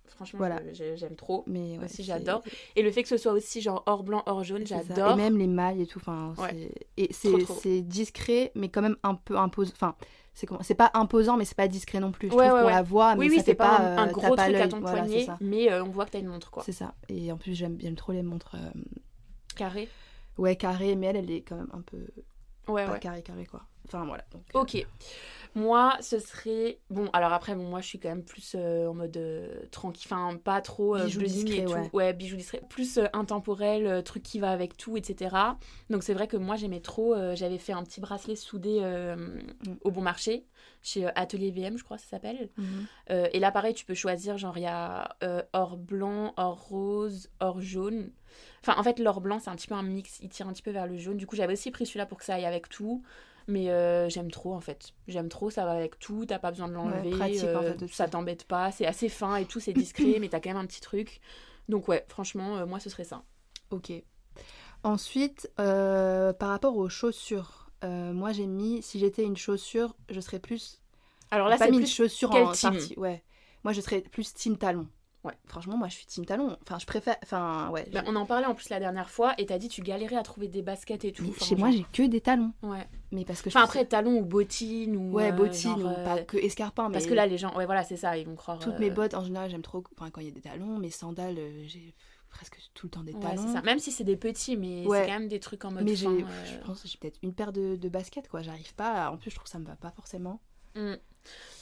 Franchement, 0.06 0.38
Voilà. 0.38 0.60
j'aime 0.72 1.16
trop. 1.16 1.42
Mais 1.48 1.76
ouais, 1.78 1.86
aussi, 1.86 2.04
j'adore. 2.04 2.42
Et 2.76 2.82
le 2.82 2.90
fait 2.92 3.02
que 3.02 3.08
ce 3.08 3.16
soit 3.16 3.32
aussi 3.32 3.60
genre 3.60 3.82
or 3.86 4.04
blanc, 4.04 4.22
or 4.26 4.44
jaune, 4.44 4.64
j'adore. 4.66 5.12
Et 5.12 5.16
même 5.16 5.36
les 5.36 5.48
mailles 5.48 5.82
et 5.82 5.86
tout, 5.86 5.98
enfin, 5.98 6.34
Ouais. 6.38 6.70
Et 6.96 7.08
Trop, 7.08 7.16
c'est, 7.38 7.44
trop. 7.44 7.58
c'est 7.60 7.80
discret, 7.82 8.52
mais 8.54 8.68
quand 8.68 8.82
même 8.82 8.96
un 9.02 9.16
peu 9.16 9.36
imposant. 9.36 9.72
Enfin, 9.74 9.96
c'est, 10.34 10.46
comment... 10.46 10.62
c'est 10.62 10.74
pas 10.74 10.90
imposant, 10.94 11.36
mais 11.36 11.44
c'est 11.44 11.56
pas 11.56 11.68
discret 11.68 12.00
non 12.00 12.10
plus. 12.12 12.28
Je 12.30 12.34
Ouais, 12.34 12.46
trouve 12.48 12.54
ouais, 12.58 12.60
qu'on 12.62 12.66
ouais. 12.66 12.72
la 12.72 12.82
voit, 12.82 13.14
mais 13.14 13.20
oui, 13.20 13.26
ça 13.28 13.30
oui, 13.32 13.38
fait 13.38 13.44
c'est 13.52 13.54
pas, 13.54 13.78
un, 13.78 14.08
euh, 14.08 14.10
gros 14.12 14.34
pas 14.34 14.44
truc 14.44 14.56
à 14.56 14.68
ton 14.68 14.80
Voilà, 14.80 15.02
poignet, 15.02 15.26
mais 15.40 15.70
euh, 15.72 15.84
on 15.84 15.88
voit 15.90 16.06
que 16.06 16.10
t'as 16.10 16.18
une 16.18 16.26
montre, 16.26 16.50
quoi. 16.50 16.62
C'est 16.64 16.72
ça. 16.72 16.94
Et 17.08 17.30
en 17.32 17.36
plus, 17.36 17.54
j'aime, 17.54 17.78
trop 17.96 18.12
les 18.12 18.22
montres, 18.22 18.56
euh, 18.56 18.70
Carré. 19.56 19.88
ouais, 20.38 20.56
carrées, 20.56 20.96
mais 20.96 21.06
elle, 21.06 21.16
elle 21.16 21.30
est 21.30 21.42
quand 21.42 21.56
même 21.56 21.70
un 21.72 21.80
peu 21.82 21.98
Ouais, 22.66 22.84
pas 22.86 22.92
ouais. 22.92 22.98
carré, 22.98 23.22
carré, 23.22 23.46
quoi. 23.46 23.62
Enfin, 23.86 24.04
voilà. 24.06 24.24
Donc, 24.32 24.42
Ok. 24.54 24.84
Moi, 25.54 25.96
ce 26.00 26.18
serait. 26.18 26.80
Bon, 26.90 27.08
alors 27.12 27.32
après, 27.32 27.54
bon, 27.54 27.62
moi, 27.64 27.80
je 27.80 27.86
suis 27.86 28.00
quand 28.00 28.08
même 28.08 28.24
plus 28.24 28.56
euh, 28.58 28.88
en 28.88 28.94
mode 28.94 29.16
euh, 29.16 29.64
tranquille. 29.70 30.10
Enfin, 30.12 30.36
pas 30.36 30.60
trop 30.60 30.96
euh, 30.96 31.04
Bijoux 31.04 31.20
bling 31.20 31.52
et 31.52 31.64
tout. 31.64 31.74
ouais. 31.92 32.12
bijoux 32.12 32.36
discrets. 32.36 32.60
Plus 32.68 32.98
euh, 32.98 33.06
intemporel, 33.12 33.86
euh, 33.86 34.02
truc 34.02 34.22
qui 34.24 34.40
va 34.40 34.50
avec 34.50 34.76
tout, 34.76 34.96
etc. 34.96 35.36
Donc, 35.90 36.02
c'est 36.02 36.14
vrai 36.14 36.26
que 36.26 36.36
moi, 36.36 36.56
j'aimais 36.56 36.80
trop. 36.80 37.14
J'avais 37.34 37.58
fait 37.58 37.72
un 37.72 37.84
petit 37.84 38.00
bracelet 38.00 38.36
soudé 38.36 38.80
Mm. 38.84 39.76
au 39.82 39.90
bon 39.90 40.00
marché, 40.00 40.44
chez 40.82 41.06
Atelier 41.14 41.50
VM, 41.50 41.78
je 41.78 41.84
crois 41.84 41.96
que 41.98 42.02
ça 42.02 42.08
s'appelle. 42.10 42.48
mhm. 42.56 42.86
Euh, 43.10 43.28
et 43.32 43.38
là, 43.38 43.50
pareil, 43.52 43.74
tu 43.74 43.84
peux 43.84 43.94
choisir, 43.94 44.38
genre, 44.38 44.56
il 44.58 44.62
y 44.62 44.66
a 44.66 45.16
or 45.52 45.76
blanc, 45.76 46.34
or 46.36 46.60
rose, 46.68 47.28
or 47.40 47.60
jaune. 47.60 48.10
Enfin, 48.62 48.78
en 48.78 48.82
fait, 48.82 48.98
l'or 48.98 49.20
blanc, 49.20 49.38
c'est 49.38 49.50
un 49.50 49.54
petit 49.56 49.68
peu 49.68 49.74
un 49.74 49.82
mix, 49.82 50.18
il 50.20 50.28
tire 50.28 50.48
un 50.48 50.52
petit 50.52 50.62
peu 50.62 50.70
vers 50.72 50.86
le 50.86 50.96
jaune. 50.96 51.16
Du 51.16 51.26
coup, 51.26 51.36
j'avais 51.36 51.52
aussi 51.52 51.70
pris 51.70 51.86
celui-là 51.86 52.06
pour 52.06 52.18
que 52.18 52.24
ça 52.24 52.34
aille 52.34 52.46
avec 52.46 52.68
tout. 52.68 53.02
Mais 53.46 53.70
euh, 53.70 54.08
j'aime 54.08 54.30
trop, 54.30 54.54
en 54.54 54.60
fait. 54.60 54.94
J'aime 55.06 55.28
trop, 55.28 55.50
ça 55.50 55.64
va 55.64 55.72
avec 55.72 55.98
tout, 55.98 56.24
t'as 56.26 56.38
pas 56.38 56.50
besoin 56.50 56.68
de 56.68 56.74
l'enlever. 56.74 57.10
pratique, 57.10 57.42
en 57.42 57.46
euh, 57.46 57.72
fait, 57.72 57.82
aussi. 57.84 57.94
ça 57.94 58.08
t'embête 58.08 58.44
pas, 58.44 58.72
c'est 58.72 58.86
assez 58.86 59.08
fin 59.08 59.36
et 59.36 59.44
tout, 59.44 59.60
c'est 59.60 59.72
discret, 59.72 60.16
mais 60.20 60.28
t'as 60.28 60.40
quand 60.40 60.50
même 60.50 60.58
un 60.58 60.66
petit 60.66 60.80
truc. 60.80 61.20
Donc, 61.68 61.88
ouais, 61.88 62.04
franchement, 62.08 62.56
euh, 62.56 62.66
moi, 62.66 62.80
ce 62.80 62.90
serait 62.90 63.04
ça. 63.04 63.22
Ok. 63.70 63.92
Ensuite, 64.82 65.50
euh, 65.58 66.32
par 66.34 66.50
rapport 66.50 66.76
aux 66.76 66.90
chaussures, 66.90 67.70
euh, 67.84 68.12
moi 68.12 68.32
j'ai 68.32 68.46
mis, 68.46 68.82
si 68.82 68.98
j'étais 68.98 69.24
une 69.24 69.36
chaussure, 69.36 69.96
je 70.10 70.20
serais 70.20 70.38
plus. 70.38 70.82
Alors 71.30 71.48
là, 71.48 71.56
pas 71.56 71.66
c'est 71.66 71.70
mis 71.70 71.78
plus 71.78 71.92
chaussure 71.92 72.28
quel 72.30 72.44
en 72.44 72.52
team 72.52 72.72
partie, 72.72 72.94
ouais. 72.98 73.24
Moi 73.64 73.72
je 73.72 73.80
serais 73.80 74.02
plus 74.02 74.34
team 74.34 74.58
talon. 74.58 74.86
Ouais, 75.24 75.32
franchement, 75.46 75.76
moi 75.78 75.88
je 75.88 75.94
suis 75.94 76.06
team 76.06 76.26
talon. 76.26 76.56
Enfin, 76.62 76.78
je 76.78 76.84
préfère. 76.84 77.16
Enfin, 77.22 77.70
ouais. 77.70 77.88
Bah, 77.92 78.02
on 78.06 78.14
en 78.14 78.26
parlait 78.26 78.44
en 78.46 78.54
plus 78.54 78.68
la 78.68 78.78
dernière 78.78 79.08
fois 79.08 79.32
et 79.38 79.46
t'as 79.46 79.56
dit 79.58 79.68
tu 79.68 79.80
galérais 79.80 80.16
à 80.16 80.22
trouver 80.22 80.48
des 80.48 80.60
baskets 80.60 81.04
et 81.06 81.12
tout. 81.12 81.22
Mais 81.24 81.30
Enfin, 81.30 81.44
chez 81.46 81.56
moi, 81.56 81.70
j'ai 81.70 81.86
que 81.92 82.02
des 82.02 82.20
talons. 82.20 82.52
Ouais. 82.62 82.86
Mais 83.10 83.24
parce 83.24 83.40
que 83.40 83.48
je 83.48 83.56
Enfin, 83.56 83.64
après, 83.64 83.86
talons 83.86 84.18
ou 84.18 84.24
bottines 84.24 84.96
ou. 84.96 85.12
Ouais, 85.12 85.30
euh, 85.30 85.32
bottines 85.32 85.80
genre, 85.80 85.92
ou 85.92 85.96
euh, 85.96 86.04
pas 86.04 86.22
que 86.22 86.36
escarpins. 86.36 86.88
Mais 86.88 86.92
Parce 86.92 87.06
que 87.06 87.14
là, 87.14 87.26
les 87.26 87.38
gens. 87.38 87.56
Ouais, 87.56 87.64
voilà, 87.64 87.84
c'est 87.84 87.96
ça, 87.96 88.18
ils 88.18 88.26
vont 88.26 88.34
croire. 88.36 88.58
toutes 88.58 88.74
euh, 88.74 88.78
mes 88.78 88.90
bottes, 88.90 89.14
en 89.14 89.24
général, 89.24 89.48
j'aime 89.50 89.62
trop. 89.62 89.82
Enfin, 89.96 90.10
quand 90.10 90.20
il 90.20 90.26
y 90.26 90.30
a 90.30 90.34
des 90.34 90.42
talons, 90.42 90.78
mes 90.78 90.90
sandales, 90.90 91.38
euh, 91.38 91.62
j'ai 91.66 91.94
presque 92.28 92.58
tout 92.74 92.86
le 92.86 92.90
temps 92.90 93.02
des 93.04 93.14
Ouais, 93.14 93.20
talons. 93.20 93.46
c'est 93.46 93.52
ça. 93.54 93.62
Même 93.62 93.78
si 93.78 93.92
c'est 93.92 94.04
des 94.04 94.16
petits, 94.16 94.56
mais 94.58 94.84
Ouais. 94.86 95.00
c'est 95.02 95.06
quand 95.06 95.18
même 95.20 95.28
des 95.28 95.40
trucs 95.40 95.64
en 95.64 95.70
mode. 95.70 95.84
Mais 95.84 95.94
j'ai, 95.96 96.06
euh, 96.08 96.20
je 96.44 96.66
pense 96.66 96.82
que 96.82 96.88
j'ai 96.88 96.98
peut-être 96.98 97.18
une 97.22 97.32
paire 97.32 97.52
de, 97.52 97.76
de 97.76 97.88
baskets, 97.88 98.28
quoi. 98.28 98.42
J'arrive 98.42 98.74
pas. 98.74 99.04
à- 99.06 99.10
En 99.12 99.16
plus, 99.16 99.30
je 99.30 99.36
trouve 99.36 99.44
que 99.44 99.50
ça 99.50 99.58
me 99.60 99.64
va 99.66 99.76
pas 99.76 99.90
forcément. 99.92 100.40
hmm. 100.74 100.94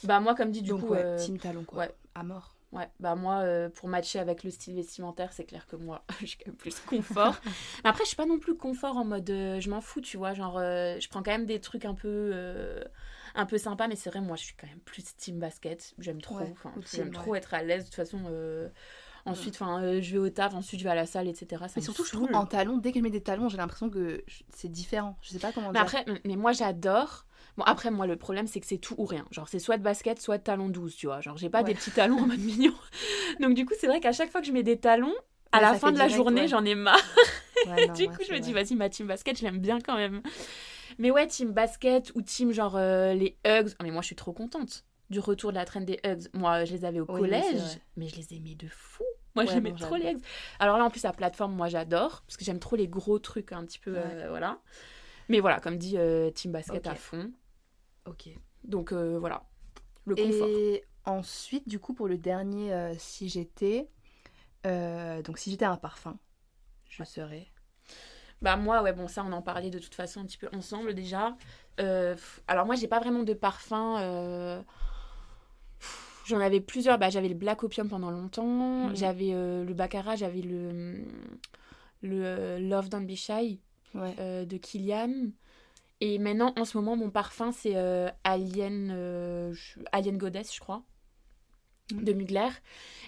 Bah, 0.03 0.19
moi, 0.19 0.35
comme 0.35 0.51
dit, 0.51 0.61
du 0.63 0.71
Donc, 0.71 0.81
coup. 0.81 0.87
ouais, 0.93 1.01
euh, 1.03 1.17
team 1.17 1.37
talon, 1.37 1.63
quoi. 1.63 1.79
ouais. 1.79 1.95
À 2.15 2.23
mort. 2.23 2.55
Ouais, 2.73 2.89
bah 2.99 3.15
moi, 3.15 3.41
euh, 3.41 3.69
pour 3.69 3.87
matcher 3.87 4.19
avec 4.19 4.43
le 4.43 4.49
style 4.49 4.75
vestimentaire, 4.75 5.31
c'est 5.31 5.45
clair 5.45 5.67
que 5.67 5.75
moi, 5.75 6.03
je 6.21 6.25
suis 6.25 6.37
quand 6.37 6.47
même 6.47 6.55
plus 6.55 6.79
confort. 6.79 7.35
Mais 7.83 7.89
après, 7.89 8.03
je 8.03 8.09
suis 8.09 8.17
pas 8.17 8.25
non 8.25 8.39
plus 8.39 8.55
confort 8.55 8.97
en 8.97 9.05
mode 9.05 9.29
euh, 9.29 9.59
je 9.59 9.69
m'en 9.69 9.79
fous, 9.79 10.01
tu 10.01 10.17
vois. 10.17 10.33
Genre, 10.33 10.57
euh, 10.57 10.99
je 10.99 11.07
prends 11.07 11.23
quand 11.23 11.31
même 11.31 11.45
des 11.45 11.61
trucs 11.61 11.85
un 11.85 11.93
peu, 11.93 12.33
un 13.35 13.45
peu 13.45 13.57
sympas, 13.57 13.87
mais 13.87 13.95
c'est 13.95 14.09
vrai, 14.09 14.21
moi, 14.21 14.35
je 14.35 14.43
suis 14.43 14.55
quand 14.55 14.67
même 14.67 14.79
plus 14.79 15.15
team 15.15 15.39
basket. 15.39 15.93
J'aime 15.99 16.21
trop. 16.21 16.39
Ouais, 16.39 16.51
Enfin, 16.51 16.73
j'aime 16.91 17.11
trop 17.11 17.35
être 17.35 17.53
à 17.53 17.63
l'aise. 17.63 17.83
De 17.83 17.87
toute 17.89 17.95
façon, 17.95 18.19
ensuite, 19.25 19.55
enfin, 19.55 19.81
euh, 19.81 20.01
je 20.01 20.11
vais 20.13 20.17
au 20.17 20.29
taf, 20.29 20.53
ensuite, 20.53 20.79
je 20.79 20.83
vais 20.83 20.91
à 20.91 20.95
la 20.95 21.05
salle, 21.05 21.27
etc. 21.27 21.47
Ça 21.67 21.73
Mais 21.75 21.81
surtout, 21.81 22.03
je 22.03 22.11
trouve 22.11 22.29
en 22.33 22.45
talons, 22.45 22.77
dès 22.77 22.91
que 22.91 22.99
je 22.99 23.03
mets 23.03 23.09
des 23.09 23.21
talons, 23.23 23.49
j'ai 23.49 23.57
l'impression 23.57 23.89
que 23.89 24.23
c'est 24.49 24.69
différent. 24.69 25.17
Je 25.21 25.29
sais 25.29 25.39
pas 25.39 25.51
comment 25.51 25.67
Mais 25.71 25.79
dire. 25.79 25.81
après, 25.81 26.05
mais 26.25 26.35
moi, 26.35 26.51
j'adore. 26.51 27.25
Bon, 27.57 27.63
après, 27.65 27.91
moi, 27.91 28.07
le 28.07 28.15
problème, 28.15 28.47
c'est 28.47 28.59
que 28.59 28.65
c'est 28.65 28.77
tout 28.79 28.95
ou 28.97 29.05
rien. 29.05 29.25
Genre, 29.31 29.47
c'est 29.47 29.59
soit 29.59 29.77
de 29.77 29.83
basket, 29.83 30.19
soit 30.19 30.37
de 30.39 30.43
talons 30.43 30.69
12, 30.69 30.95
tu 30.95 31.05
vois. 31.07 31.21
Genre, 31.21 31.37
j'ai 31.37 31.49
pas 31.49 31.59
Ouais. 31.59 31.65
des 31.65 31.75
petits 31.75 31.91
talons 31.91 32.17
en 32.17 32.27
mode 32.27 32.39
mignon. 32.39 32.73
Donc, 33.39 33.53
du 33.53 33.65
coup, 33.65 33.73
c'est 33.79 33.87
vrai 33.87 33.99
qu'à 33.99 34.11
chaque 34.11 34.31
fois 34.31 34.41
que 34.41 34.47
je 34.47 34.51
mets 34.51 34.63
des 34.63 34.77
talons, 34.79 35.13
à 35.51 35.57
Ouais, 35.57 35.63
la 35.63 35.73
fin 35.75 35.91
de 35.91 35.99
la 35.99 36.07
journée, 36.07 36.41
ouais. 36.41 36.47
j'en 36.47 36.65
ai 36.65 36.73
marre. 36.73 36.97
Ouais, 37.67 37.87
non, 37.87 37.93
du 37.97 38.07
coup, 38.07 38.23
je 38.27 38.33
me 38.33 38.39
dis, 38.39 38.53
vas-y, 38.53 38.75
ma 38.75 38.89
team 38.89 39.05
basket, 39.07 39.37
je 39.37 39.43
l'aime 39.43 39.59
bien 39.59 39.79
quand 39.79 39.95
même. 39.95 40.23
Mais 40.97 41.11
ouais, 41.11 41.27
team 41.27 41.51
basket 41.51 42.11
ou 42.15 42.21
team 42.23 42.51
genre 42.51 42.75
euh, 42.75 43.13
les 43.13 43.37
Hugs. 43.45 43.69
Ah, 43.79 43.83
mais 43.83 43.91
moi, 43.91 44.01
je 44.01 44.07
suis 44.07 44.15
trop 44.15 44.33
contente 44.33 44.85
du 45.11 45.19
retour 45.19 45.51
de 45.51 45.55
la 45.57 45.65
traîne 45.65 45.85
des 45.85 45.99
Hugs. 46.03 46.27
Moi, 46.33 46.65
je 46.65 46.73
les 46.73 46.85
avais 46.85 46.99
au 46.99 47.05
Oui, 47.07 47.19
collège, 47.21 47.79
mais 47.97 48.07
je 48.07 48.15
les 48.15 48.33
aimais 48.35 48.55
de 48.55 48.67
fou. 48.67 49.03
Moi, 49.35 49.45
j'aimais 49.45 49.71
bon, 49.71 49.77
trop 49.77 49.95
les 49.95 50.11
Hugs. 50.13 50.21
Alors 50.59 50.77
là, 50.77 50.85
en 50.85 50.89
plus, 50.89 51.03
la 51.03 51.13
plateforme, 51.13 51.53
moi, 51.55 51.67
j'adore. 51.67 52.23
Parce 52.25 52.37
que 52.37 52.45
j'aime 52.45 52.59
trop 52.59 52.75
les 52.75 52.87
gros 52.87 53.19
trucs, 53.19 53.51
un 53.51 53.63
petit 53.65 53.79
peu. 53.79 53.93
Euh, 53.95 54.27
voilà. 54.29 54.59
Mais 55.29 55.39
voilà, 55.39 55.59
comme 55.59 55.77
dit, 55.77 55.97
euh, 55.97 56.31
team 56.31 56.51
basket 56.51 56.85
à 56.87 56.95
fond. 56.95 57.31
Ok. 58.05 58.29
Donc 58.63 58.91
euh, 58.93 59.17
voilà, 59.19 59.43
le 60.05 60.15
confort. 60.15 60.49
Et 60.49 60.83
ensuite, 61.05 61.67
du 61.67 61.79
coup, 61.79 61.93
pour 61.93 62.07
le 62.07 62.17
dernier, 62.17 62.73
euh, 62.73 62.95
si 62.97 63.29
j'étais. 63.29 63.89
euh, 64.67 65.21
donc, 65.23 65.37
si 65.39 65.51
j'étais 65.51 65.65
un 65.65 65.77
parfum, 65.77 66.17
je 66.89 67.01
Ouais. 67.01 67.05
serais. 67.05 67.47
Bah 68.41 68.57
moi, 68.57 68.81
ouais, 68.81 68.93
bon, 68.93 69.07
ça, 69.07 69.23
on 69.23 69.31
en 69.31 69.41
parlait 69.41 69.69
de 69.69 69.79
toute 69.79 69.95
façon 69.95 70.21
un 70.21 70.25
petit 70.25 70.37
peu 70.37 70.49
ensemble 70.53 70.93
déjà. 70.93 71.35
Alors 72.47 72.65
moi, 72.65 72.75
j'ai 72.75 72.87
pas 72.87 72.99
vraiment 72.99 73.23
de 73.23 73.33
parfum. 73.33 74.63
J'en 76.25 76.39
avais 76.39 76.61
plusieurs. 76.61 76.97
Bah, 76.97 77.09
j'avais 77.09 77.27
le 77.27 77.35
Black 77.35 77.63
Opium 77.63 77.89
pendant 77.89 78.11
longtemps. 78.11 78.87
Mhm. 78.89 78.95
J'avais 78.95 79.31
le 79.31 79.73
Baccarat, 79.73 80.15
j'avais 80.15 80.41
le, 80.41 81.03
le 82.01 82.59
Love 82.59 82.89
Don't 82.89 83.05
Be 83.05 83.15
Shy 83.15 83.59
Ouais. 83.93 84.15
de 84.45 84.57
Kilian. 84.57 85.31
Et 86.05 86.19
maintenant, 86.19 86.53
en 86.57 86.65
ce 86.65 86.77
moment, 86.77 86.97
mon 86.97 87.09
parfum, 87.09 87.51
c'est 87.53 87.77
euh, 87.77 88.09
Alien, 88.25 88.91
euh, 88.91 89.53
Alien 89.93 90.17
Goddess, 90.17 90.53
je 90.53 90.59
crois, 90.59 90.83
Mhm. 91.91 92.03
de 92.05 92.13
Mugler. 92.13 92.49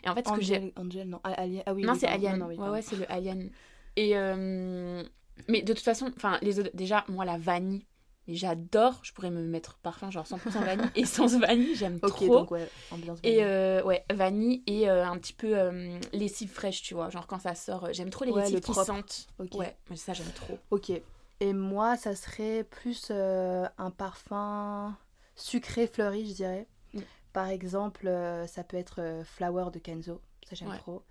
Et 0.03 0.09
en 0.09 0.15
fait, 0.15 0.27
ce 0.27 0.33
que 0.33 0.41
j'ai... 0.41 0.73
Angel, 0.77 1.07
non. 1.09 1.19
Alien- 1.23 1.63
ah 1.65 1.73
oui, 1.73 1.83
non, 1.83 1.93
oui, 1.93 1.99
c'est. 1.99 2.07
Alien. 2.07 2.37
Non, 2.39 2.47
oui, 2.47 2.55
ouais, 2.57 2.69
ouais, 2.69 2.81
c'est 2.81 2.95
le 2.95 3.11
Alien. 3.11 3.49
Et 3.95 4.17
euh, 4.17 5.03
mais 5.47 5.61
de 5.61 5.73
toute 5.73 5.83
façon, 5.83 6.11
enfin, 6.15 6.37
les 6.41 6.61
déjà, 6.73 7.03
moi, 7.07 7.25
la 7.25 7.37
vanille, 7.37 7.85
j'adore. 8.27 8.99
Je 9.03 9.13
pourrais 9.13 9.31
me 9.31 9.41
mettre 9.43 9.77
parfum 9.79 10.11
genre 10.11 10.27
100% 10.27 10.61
vanille, 10.63 10.89
essence 10.95 11.33
vanille, 11.35 11.75
j'aime 11.75 11.99
Ok, 12.01 12.17
trop. 12.17 12.39
donc 12.39 12.51
ouais, 12.51 12.69
ambiance. 12.91 13.19
Et 13.23 13.37
vanille. 13.37 13.43
euh, 13.43 13.83
ouais, 13.83 14.05
vanille 14.13 14.63
et 14.67 14.89
euh, 14.89 15.05
un 15.05 15.17
petit 15.17 15.33
peu 15.33 15.57
euh, 15.57 15.99
lessive 16.13 16.49
fraîche, 16.51 16.81
tu 16.81 16.93
vois. 16.93 17.09
Genre 17.09 17.27
quand 17.27 17.39
ça 17.39 17.55
sort, 17.55 17.87
j'aime 17.93 18.09
trop 18.09 18.25
les 18.25 18.31
Ouais, 18.31 18.41
lessives 18.41 18.55
le 18.55 18.61
qui 18.61 18.73
sentent. 18.73 19.27
Ok. 19.39 19.55
Ouais, 19.55 19.75
mais 19.89 19.95
ça 19.95 20.13
j'aime 20.13 20.31
trop. 20.33 20.59
Ok. 20.71 20.91
Et 21.39 21.53
moi, 21.53 21.97
ça 21.97 22.15
serait 22.15 22.63
plus 22.63 23.09
euh, 23.11 23.67
un 23.77 23.91
parfum 23.91 24.97
sucré 25.35 25.87
fleuri, 25.87 26.27
je 26.29 26.33
dirais. 26.33 26.67
Mm. 26.93 26.99
Par 27.33 27.47
exemple, 27.47 28.07
euh, 28.07 28.47
ça 28.47 28.63
peut 28.63 28.77
être 28.77 29.01
euh, 29.01 29.23
Flower 29.23 29.71
de 29.71 29.79
Kenzo. 29.79 30.21
Ça, 30.47 30.55
j'aime 30.55 30.69
Ouais. 30.69 30.77
trop. 30.77 31.03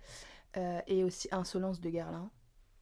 Et 0.87 1.03
aussi 1.03 1.27
Insolence 1.31 1.81
de 1.81 1.89
Guerlain. 1.89 2.31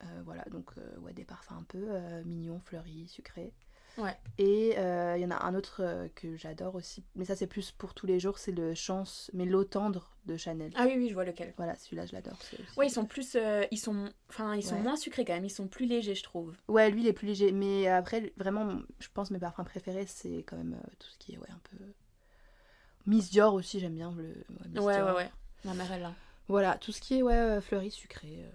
Euh, 0.03 0.21
voilà, 0.25 0.43
donc 0.51 0.73
ouais, 0.99 1.13
des 1.13 1.25
parfums 1.25 1.53
un 1.57 1.63
peu 1.63 1.87
mignons, 2.23 2.59
fleuris, 2.59 3.07
sucrés. 3.07 3.51
Ouais. 3.97 4.17
Et 4.39 4.73
euh, 4.77 5.15
il 5.17 5.21
y 5.21 5.25
en 5.25 5.29
a 5.31 5.43
un 5.45 5.53
autre 5.53 5.81
euh, 5.83 6.07
que 6.15 6.35
j'adore 6.35 6.73
aussi, 6.75 7.03
mais 7.15 7.25
ça 7.25 7.35
c'est 7.35 7.45
plus 7.47 7.71
pour 7.71 7.93
tous 7.93 8.07
les 8.07 8.19
jours, 8.19 8.39
c'est 8.39 8.51
le 8.51 8.73
Chance, 8.73 9.29
mais 9.33 9.45
l'eau 9.45 9.63
tendre 9.63 10.15
de 10.25 10.35
Chanel. 10.35 10.71
Ah 10.75 10.85
oui, 10.87 10.93
oui, 10.97 11.09
je 11.09 11.13
vois 11.13 11.25
lequel. 11.25 11.53
Voilà, 11.57 11.75
celui-là 11.75 12.05
je 12.07 12.13
l'adore. 12.13 12.37
Ouais, 12.75 12.87
ils 12.87 12.89
sont 12.91 13.05
plus, 13.05 13.35
euh, 13.35 13.65
ils 13.69 13.77
sont, 13.77 14.09
enfin, 14.29 14.55
ils 14.55 14.63
sont 14.63 14.75
Ouais. 14.75 14.81
moins 14.81 14.95
sucrés 14.95 15.25
quand 15.25 15.33
même. 15.33 15.45
Ils 15.45 15.49
sont 15.51 15.67
plus 15.67 15.85
légers, 15.85 16.15
je 16.15 16.23
trouve. 16.23 16.55
Ouais, 16.67 16.89
lui 16.89 17.01
il 17.01 17.07
est 17.07 17.13
plus 17.13 17.27
léger, 17.27 17.51
mais 17.51 17.87
après 17.87 18.33
vraiment, 18.37 18.79
je 18.99 19.07
pense 19.13 19.29
mes 19.29 19.39
parfums 19.39 19.63
préférés 19.65 20.05
c'est 20.07 20.37
quand 20.47 20.57
même 20.57 20.73
euh, 20.73 20.87
tout 20.97 21.09
ce 21.09 21.17
qui 21.19 21.33
est 21.33 21.37
ouais 21.37 21.51
un 21.51 21.61
peu 21.69 21.77
Miss 23.05 23.29
Dior 23.31 23.53
aussi 23.53 23.79
j'aime 23.79 23.95
bien 23.95 24.11
le 24.17 24.23
ouais, 24.23 24.67
Miss 24.69 24.79
Ouais, 24.81 24.95
Dior. 24.95 25.07
ouais, 25.09 25.23
ouais. 25.23 25.31
Ma 25.65 25.73
mère 25.75 25.91
elle 25.91 26.01
là. 26.01 26.13
Voilà, 26.47 26.77
tout 26.77 26.91
ce 26.91 26.99
qui 27.01 27.19
est 27.19 27.21
ouais 27.21 27.33
euh, 27.35 27.61
fleuri 27.61 27.91
sucré. 27.91 28.43
euh, 28.43 28.49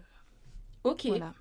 Ok. 0.90 1.06
Voilà. 1.06 1.34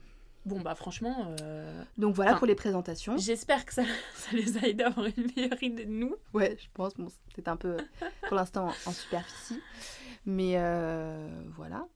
Bon 0.48 0.62
bah 0.62 0.76
franchement, 0.76 1.34
euh, 1.42 1.84
Donc 1.98 2.16
voilà 2.16 2.32
Enfin, 2.32 2.38
pour 2.40 2.48
les 2.48 2.56
présentations. 2.56 3.18
j'espère 3.18 3.66
que 3.66 3.74
ça, 3.74 3.84
ça 4.16 4.30
les 4.34 4.58
a 4.58 4.62
aidés 4.68 4.84
à 4.84 4.88
avoir 4.88 5.06
une 5.06 5.28
meilleure 5.36 5.62
idée 5.62 5.86
de 5.86 5.92
nous. 5.92 6.16
Ouais, 6.34 6.58
je 6.60 6.68
pense 6.74 6.94
bon, 6.96 7.08
c'était 7.36 7.50
un 7.50 7.58
peu 7.58 7.78
pour 8.28 8.36
l'instant 8.36 8.68
en, 8.68 8.90
en 8.90 8.94
superficie, 8.94 9.62
mais 10.26 10.54
euh, 10.56 11.28
voilà. 11.56 11.88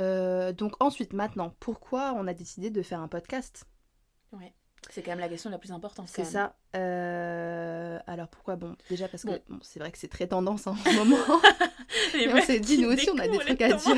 Euh, 0.00 0.52
donc 0.52 0.74
ensuite, 0.80 1.12
maintenant, 1.12 1.54
pourquoi 1.60 2.14
on 2.16 2.26
a 2.26 2.32
décidé 2.34 2.70
de 2.70 2.82
faire 2.82 3.00
un 3.00 3.08
podcast? 3.08 3.64
C'est 4.90 5.02
quand 5.02 5.10
même 5.10 5.18
la 5.18 5.28
question 5.28 5.50
la 5.50 5.58
plus 5.58 5.72
importante. 5.72 6.08
C'est 6.08 6.24
ça. 6.24 6.56
Euh, 6.76 7.98
alors 8.06 8.28
pourquoi? 8.28 8.56
Bon, 8.56 8.76
déjà 8.88 9.08
parce 9.08 9.24
que 9.24 9.28
Bon. 9.28 9.38
bon, 9.48 9.58
c'est 9.60 9.80
vrai 9.80 9.90
que 9.90 9.98
c'est 9.98 10.08
très 10.08 10.28
tendance 10.28 10.66
hein, 10.66 10.76
en 10.86 10.90
ce 10.90 10.96
moment. 10.96 11.16
Et 12.14 12.32
on 12.32 12.40
s'est 12.40 12.60
dit, 12.60 12.78
nous 12.78 12.88
aussi, 12.92 13.10
on 13.10 13.18
a 13.18 13.26
des 13.28 13.38
trucs 13.38 13.60
à 13.60 13.72
dire. 13.72 13.96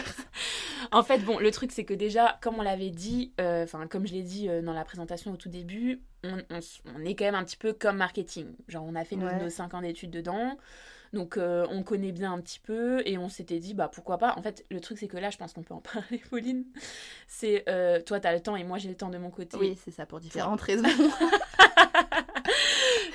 En 0.93 1.03
fait, 1.03 1.19
bon, 1.19 1.39
le 1.39 1.51
truc, 1.51 1.73
c'est 1.73 1.85
que 1.85 1.95
déjà, 1.95 2.39
comme 2.43 2.57
on 2.59 2.63
l'avait 2.63 2.91
dit, 2.91 3.33
euh, 3.41 3.65
enfin, 3.65 3.87
comme 3.87 4.07
je 4.07 4.13
l'ai 4.13 4.23
dit 4.23 4.49
euh, 4.49 4.63
dans 4.63 4.73
la 4.73 4.85
présentation 4.85 5.33
au 5.33 5.37
tout 5.37 5.49
début, 5.49 6.01
on, 6.25 6.39
on 6.51 6.57
s- 6.59 6.81
on 6.97 7.05
est 7.05 7.15
quand 7.15 7.25
même 7.25 7.35
un 7.37 7.45
petit 7.45 7.57
peu 7.57 7.73
comme 7.73 7.97
marketing. 7.97 8.49
Genre, 8.69 8.85
on 8.87 8.95
a 8.95 9.05
fait 9.05 9.17
nos, 9.17 9.27
Ouais. 9.27 9.43
nos 9.43 9.51
5 9.51 9.75
ans 9.75 9.81
d'études 9.83 10.11
dedans. 10.11 10.59
Donc, 11.13 11.37
euh, 11.37 11.67
on 11.71 11.83
connaît 11.83 12.13
bien 12.13 12.33
un 12.33 12.41
petit 12.41 12.61
peu 12.61 13.03
et 13.05 13.19
on 13.19 13.29
s'était 13.29 13.59
dit, 13.59 13.75
bah 13.75 13.91
pourquoi 13.93 14.19
pas. 14.19 14.35
En 14.37 14.43
fait, 14.43 14.65
le 14.71 14.81
truc, 14.81 14.99
c'est 14.99 15.09
que 15.09 15.17
là, 15.17 15.31
je 15.31 15.39
pense 15.39 15.53
qu'on 15.53 15.63
peut 15.63 15.75
en 15.75 15.81
parler, 15.95 16.19
Pauline. 16.31 16.65
C'est 17.27 17.65
toi, 18.07 18.21
t'as 18.21 18.33
le 18.33 18.41
temps 18.41 18.57
et 18.57 18.65
moi, 18.65 18.79
j'ai 18.79 18.89
le 18.89 18.97
temps 18.97 19.11
de 19.11 19.19
mon 19.19 19.31
côté. 19.31 19.57
Oui, 19.57 19.77
c'est 19.85 19.91
ça, 19.91 20.07
pour 20.07 20.21
différentes 20.21 20.61
raisons. 20.61 20.89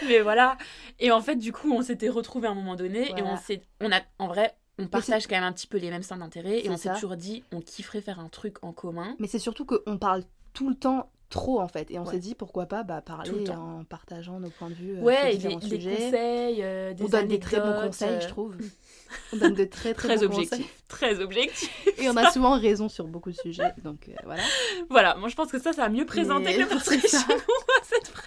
Mais 0.08 0.20
voilà. 0.20 0.58
Et 1.00 1.12
en 1.12 1.22
fait, 1.22 1.36
du 1.36 1.52
coup, 1.52 1.72
on 1.74 1.82
s'était 1.82 2.10
retrouvés 2.10 2.48
à 2.48 2.52
un 2.52 2.56
moment 2.56 2.76
donné 2.76 3.12
et 3.18 3.22
on 3.22 3.38
s'est. 3.38 3.62
On 3.82 3.92
a, 3.92 4.02
en 4.20 4.28
vrai, 4.28 4.56
on 4.78 4.88
partage 4.88 5.28
quand 5.28 5.36
même 5.36 5.44
un 5.44 5.54
petit 5.54 5.68
peu 5.68 5.78
les 5.78 5.90
mêmes 5.90 6.04
centres 6.04 6.22
d'intérêt 6.22 6.66
et 6.66 6.70
on 6.70 6.78
s'est 6.78 6.94
toujours 6.94 7.16
dit, 7.16 7.44
on 7.54 7.62
kifferait 7.62 8.02
faire 8.02 8.20
un 8.20 8.30
truc 8.30 8.58
en 8.64 8.72
commun. 8.74 9.16
Mais 9.20 9.28
c'est 9.28 9.40
surtout 9.40 9.66
qu'on 9.66 9.98
parle 9.98 10.24
tout 10.54 10.70
le 10.70 10.76
temps 10.76 11.10
trop 11.30 11.60
en 11.60 11.68
fait. 11.68 11.90
Et 11.92 11.98
on 12.00 12.04
Ouais. 12.06 12.12
s'est 12.14 12.20
dit 12.20 12.36
pourquoi 12.36 12.66
pas 12.66 12.84
bah, 12.84 13.02
parler 13.02 13.50
en 13.50 13.84
partageant 13.84 14.40
nos 14.40 14.50
points 14.50 14.70
de 14.70 14.76
vue 14.76 14.98
euh, 14.98 15.02
Ouais, 15.02 15.16
sur 15.16 15.26
et 15.26 15.32
des, 15.32 15.38
différents 15.38 15.60
des 15.60 15.70
sujets. 15.70 15.96
conseils, 15.96 16.64
euh, 16.64 16.94
des 16.94 17.04
on 17.04 17.08
donne 17.08 17.28
des 17.28 17.40
très 17.40 17.60
bons 17.60 17.82
conseils, 17.88 18.22
je 18.22 18.26
euh, 18.26 18.30
trouve. 18.30 18.56
On 19.34 19.38
donne 19.38 19.54
de 19.54 19.64
très 19.66 19.94
très, 19.94 20.16
Très 20.16 20.28
bons 20.28 20.36
objectif. 20.36 20.84
Très 20.88 21.20
objectif. 21.22 21.70
conseils. 21.86 22.06
Et 22.06 22.10
on 22.10 22.18
a 22.18 22.32
souvent 22.32 22.60
raison 22.60 22.90
sur 22.90 23.08
beaucoup 23.08 23.32
de 23.32 23.38
sujets. 23.38 23.74
Donc 23.84 24.10
euh, 24.10 24.14
voilà. 24.26 24.44
Voilà, 24.90 25.16
moi 25.16 25.30
je 25.30 25.36
pense 25.36 25.52
que 25.52 25.60
ça, 25.60 25.74
ça 25.74 25.86
a 25.86 25.90
mieux 25.90 26.06
présenté 26.06 26.46
Mais 26.46 26.56
que 26.56 26.62
le 26.62 26.68
portrait 26.68 26.98
cette 27.00 28.08
phrase. 28.08 28.26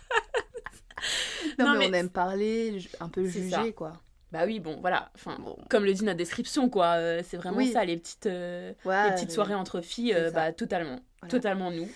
Non, 1.59 1.67
Non, 1.67 1.73
mais, 1.73 1.79
mais 1.79 1.89
on 1.91 2.01
aime 2.01 2.11
parler, 2.11 2.79
un 3.01 3.09
peu 3.09 3.25
juger 3.27 3.73
quoi. 3.73 3.93
Bah 4.33 4.45
oui, 4.45 4.61
bon, 4.61 4.77
voilà. 4.81 5.11
Enfin, 5.15 5.39
Bon. 5.43 5.57
comme 5.71 5.85
le 5.85 5.93
dit 5.95 6.05
notre 6.05 6.19
description, 6.19 6.69
quoi. 6.69 6.97
euh, 6.99 7.23
c'est 7.25 7.37
vraiment 7.39 7.57
Oui. 7.57 7.73
ça, 7.73 7.85
les 7.85 7.97
petites, 7.97 8.27
euh, 8.27 8.73
Ouais, 8.85 9.09
les 9.09 9.15
petites 9.15 9.31
soirées 9.31 9.55
entre 9.55 9.81
filles, 9.81 10.13
euh, 10.15 10.31
bah 10.31 10.53
totalement. 10.53 11.01
Voilà. 11.21 11.31
Totalement 11.31 11.71
nous. 11.71 11.89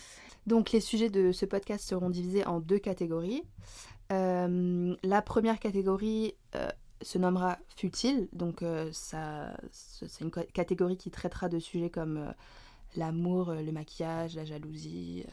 Donc 0.46 0.72
les 0.72 0.80
sujets 0.80 1.10
de 1.10 1.30
ce 1.32 1.44
podcast 1.46 1.86
seront 1.86 2.08
divisés 2.10 2.44
en 2.46 2.58
deux 2.60 2.78
catégories. 2.78 3.42
La 4.10 5.22
première 5.22 5.58
catégorie 5.58 6.34
se 7.00 7.18
nommera 7.18 7.58
futile, 7.76 8.28
donc 8.32 8.62
ça, 8.92 9.56
c'est 9.70 10.20
une 10.20 10.30
catégorie 10.30 10.96
qui 10.96 11.10
traitera 11.10 11.48
de 11.48 11.58
sujets 11.58 11.90
comme 11.90 12.34
l'amour, 12.96 13.52
le 13.54 13.72
maquillage, 13.72 14.36
la 14.36 14.44
jalousie, 14.44 15.24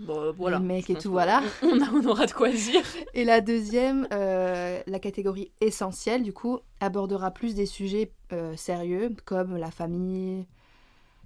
Bon, 0.00 0.32
voilà. 0.32 0.58
les 0.58 0.64
mecs 0.64 0.86
je 0.88 0.92
et 0.92 0.96
tout, 1.00 1.10
voilà. 1.10 1.42
On, 1.62 1.80
a- 1.80 1.90
on 1.92 2.04
aura 2.06 2.26
de 2.26 2.32
quoi 2.32 2.50
dire. 2.50 2.82
Et 3.14 3.24
la 3.24 3.40
deuxième, 3.40 4.08
euh, 4.12 4.80
la 4.86 4.98
catégorie 4.98 5.52
essentielle, 5.60 6.22
du 6.22 6.32
coup, 6.32 6.58
abordera 6.80 7.30
plus 7.30 7.54
des 7.54 7.66
sujets 7.66 8.12
euh, 8.32 8.56
sérieux 8.56 9.10
comme 9.24 9.56
la 9.56 9.70
famille, 9.70 10.46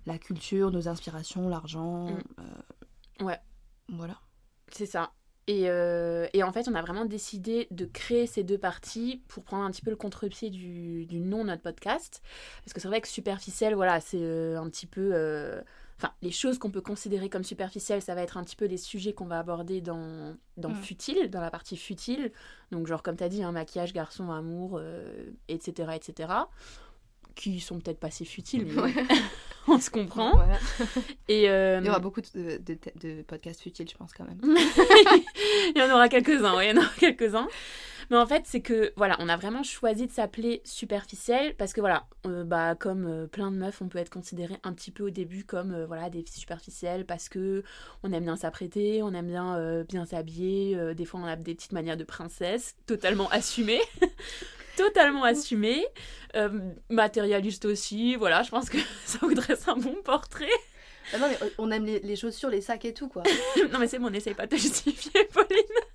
la 0.07 0.19
culture, 0.19 0.71
nos 0.71 0.89
inspirations, 0.89 1.49
l'argent. 1.49 2.07
Mm. 2.11 2.19
euh, 2.41 3.25
Ouais. 3.25 3.39
Voilà. 3.89 4.19
C'est 4.71 4.87
ça. 4.87 5.13
Et, 5.47 5.71
euh, 5.71 6.27
et 6.35 6.43
en 6.43 6.53
fait, 6.53 6.69
on 6.69 6.75
a 6.75 6.83
vraiment 6.83 7.07
décidé 7.07 7.69
de 7.71 7.87
créer 7.87 8.27
ces 8.27 8.43
deux 8.45 8.59
parties 8.59 9.23
pour 9.29 9.45
prendre 9.45 9.65
un 9.65 9.71
petit 9.71 9.81
peu 9.81 9.89
le 9.89 9.97
contre-pied 9.97 10.51
du, 10.51 11.07
du 11.07 11.21
nom 11.21 11.39
de 11.43 11.45
notre 11.49 11.63
podcast. 11.63 12.23
Parce 12.63 12.75
que 12.75 12.81
c'est 12.81 12.89
vrai 12.89 13.01
que 13.01 13.09
superficiel, 13.09 13.75
voilà, 13.75 13.99
c'est 14.01 14.21
euh, 14.21 14.61
un 14.61 14.69
petit 14.69 14.87
peu. 14.87 15.11
Enfin, 16.01 16.13
les 16.23 16.31
choses 16.31 16.59
qu'on 16.61 16.71
peut 16.71 16.81
considérer 16.81 17.29
comme 17.29 17.43
superficielles, 17.43 18.03
ça 18.03 18.15
va 18.15 18.23
être 18.23 18.37
un 18.37 18.45
petit 18.45 18.55
peu 18.55 18.67
les 18.67 18.77
sujets 18.77 19.13
qu'on 19.13 19.27
va 19.27 19.41
aborder 19.41 19.81
dans, 19.81 20.37
dans 20.57 20.69
Mm. 20.71 20.75
futile, 20.83 21.29
dans 21.31 21.41
la 21.41 21.51
partie 21.51 21.77
futile. 21.77 22.31
Donc, 22.71 22.87
genre, 22.87 23.03
comme 23.03 23.17
tu 23.17 23.25
as 23.25 23.29
dit, 23.29 23.43
un 23.43 23.51
maquillage, 23.53 23.93
garçon, 23.93 24.31
amour, 24.31 24.77
euh, 24.81 25.31
etc., 25.49 25.91
etc. 25.97 26.29
Qui 27.35 27.59
sont 27.61 27.79
peut-être 27.81 27.99
pas 28.01 28.11
si 28.11 28.25
futiles, 28.25 28.65
mais 28.67 28.81
Ouais. 28.81 28.95
on 29.69 29.79
se 29.81 29.91
comprend. 29.91 30.33
Voilà. 30.37 30.59
Et, 31.29 31.49
euh, 31.51 31.79
Il 31.81 31.87
y 31.87 31.91
aura 31.91 31.99
beaucoup 31.99 32.21
de, 32.21 32.59
de- 32.59 32.79
de 33.01 33.23
podcasts 33.23 33.61
futiles, 33.61 33.89
je 33.91 33.97
pense, 33.97 34.13
quand 34.13 34.25
même. 34.25 34.39
il 34.45 35.73
y 35.77 35.83
en 35.83 35.91
aura 35.93 36.09
quelques-uns, 36.09 36.57
oui, 36.57 36.67
il 36.67 36.77
y 36.77 36.79
en 36.79 36.83
aura 36.83 36.91
quelques-uns. 36.99 37.49
Mais 38.11 38.17
en 38.17 38.27
fait, 38.27 38.43
c'est 38.47 38.61
que, 38.61 38.93
voilà, 38.97 39.17
on 39.21 39.29
a 39.29 39.37
vraiment 39.37 39.63
choisi 39.63 40.07
de 40.07 40.13
s'appeler 40.13 40.63
superficiel 40.65 41.55
parce 41.57 41.73
que, 41.73 41.81
voilà, 41.81 42.07
euh, 42.27 42.43
bah, 42.45 42.75
comme 42.75 43.07
euh, 43.07 43.27
plein 43.27 43.51
de 43.51 43.57
meufs, 43.57 43.83
on 43.83 43.89
peut 43.89 43.99
être 43.99 44.11
considéré 44.11 44.57
un 44.63 44.73
petit 44.73 44.91
peu 44.91 45.05
au 45.05 45.11
début 45.11 45.45
comme, 45.45 45.73
euh, 45.73 45.87
voilà, 45.87 46.09
des 46.09 46.23
filles 46.23 46.41
superficielles 46.41 47.05
parce 47.05 47.29
que 47.29 47.63
on 48.03 48.13
aime 48.13 48.25
bien 48.25 48.37
s'apprêter, 48.37 49.03
on 49.03 49.13
aime 49.13 49.27
bien 49.27 49.39
bien 49.89 50.05
s'habiller, 50.05 50.95
des 50.95 51.05
fois 51.05 51.21
on 51.21 51.25
a 51.25 51.37
des 51.37 51.55
petites 51.55 51.73
manières 51.73 51.97
de 51.97 52.05
princesse, 52.05 52.77
totalement 52.87 53.29
assumées. 53.31 53.81
totalement 54.77 55.25
assumées. 55.25 55.85
Matérialiste 56.89 57.65
aussi, 57.65 58.17
voilà, 58.17 58.43
je 58.43 58.51
pense 58.51 58.71
que 58.71 58.79
ça 59.05 59.19
vous 59.23 59.35
dresse 59.35 59.69
un 59.69 59.77
bon 59.77 59.97
portrait. 60.05 60.47
Ah 61.13 61.19
non, 61.19 61.27
mais 61.29 61.39
on 61.59 61.71
aime 61.71 61.87
les, 61.87 62.01
les 62.01 62.17
chaussures, 62.17 62.51
les 62.51 62.61
sacs 62.61 62.85
et 62.85 62.93
tout, 62.93 63.09
quoi. 63.09 63.23
non 63.73 63.79
mais 63.79 63.89
c'est 63.89 63.99
bon, 63.99 64.11
n'essaye 64.11 64.35
pas 64.35 64.47
de 64.47 64.57
te 64.57 64.61
justifier, 64.61 65.25
Pauline. 65.33 65.88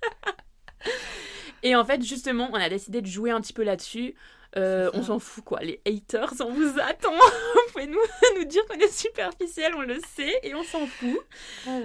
Et 1.64 1.74
en 1.74 1.84
fait, 1.84 2.02
justement, 2.04 2.48
on 2.52 2.56
a 2.56 2.68
décidé 2.68 3.00
de 3.02 3.06
jouer 3.06 3.30
un 3.32 3.40
petit 3.40 3.54
peu 3.54 3.64
là-dessus. 3.64 4.14
Euh, 4.56 4.90
on 4.94 5.02
s'en 5.02 5.18
fout 5.18 5.42
quoi, 5.44 5.58
les 5.60 5.80
haters, 5.86 6.32
on 6.40 6.52
vous 6.52 6.78
attend. 6.80 7.12
vous 7.54 7.72
pouvez 7.72 7.86
nous, 7.86 7.98
nous 8.38 8.44
dire 8.44 8.64
qu'on 8.66 8.78
est 8.78 8.92
superficiel, 8.92 9.72
on 9.76 9.82
le 9.82 9.98
sait 10.14 10.38
et 10.42 10.54
on 10.54 10.62
s'en 10.62 10.86
fout. 10.86 11.18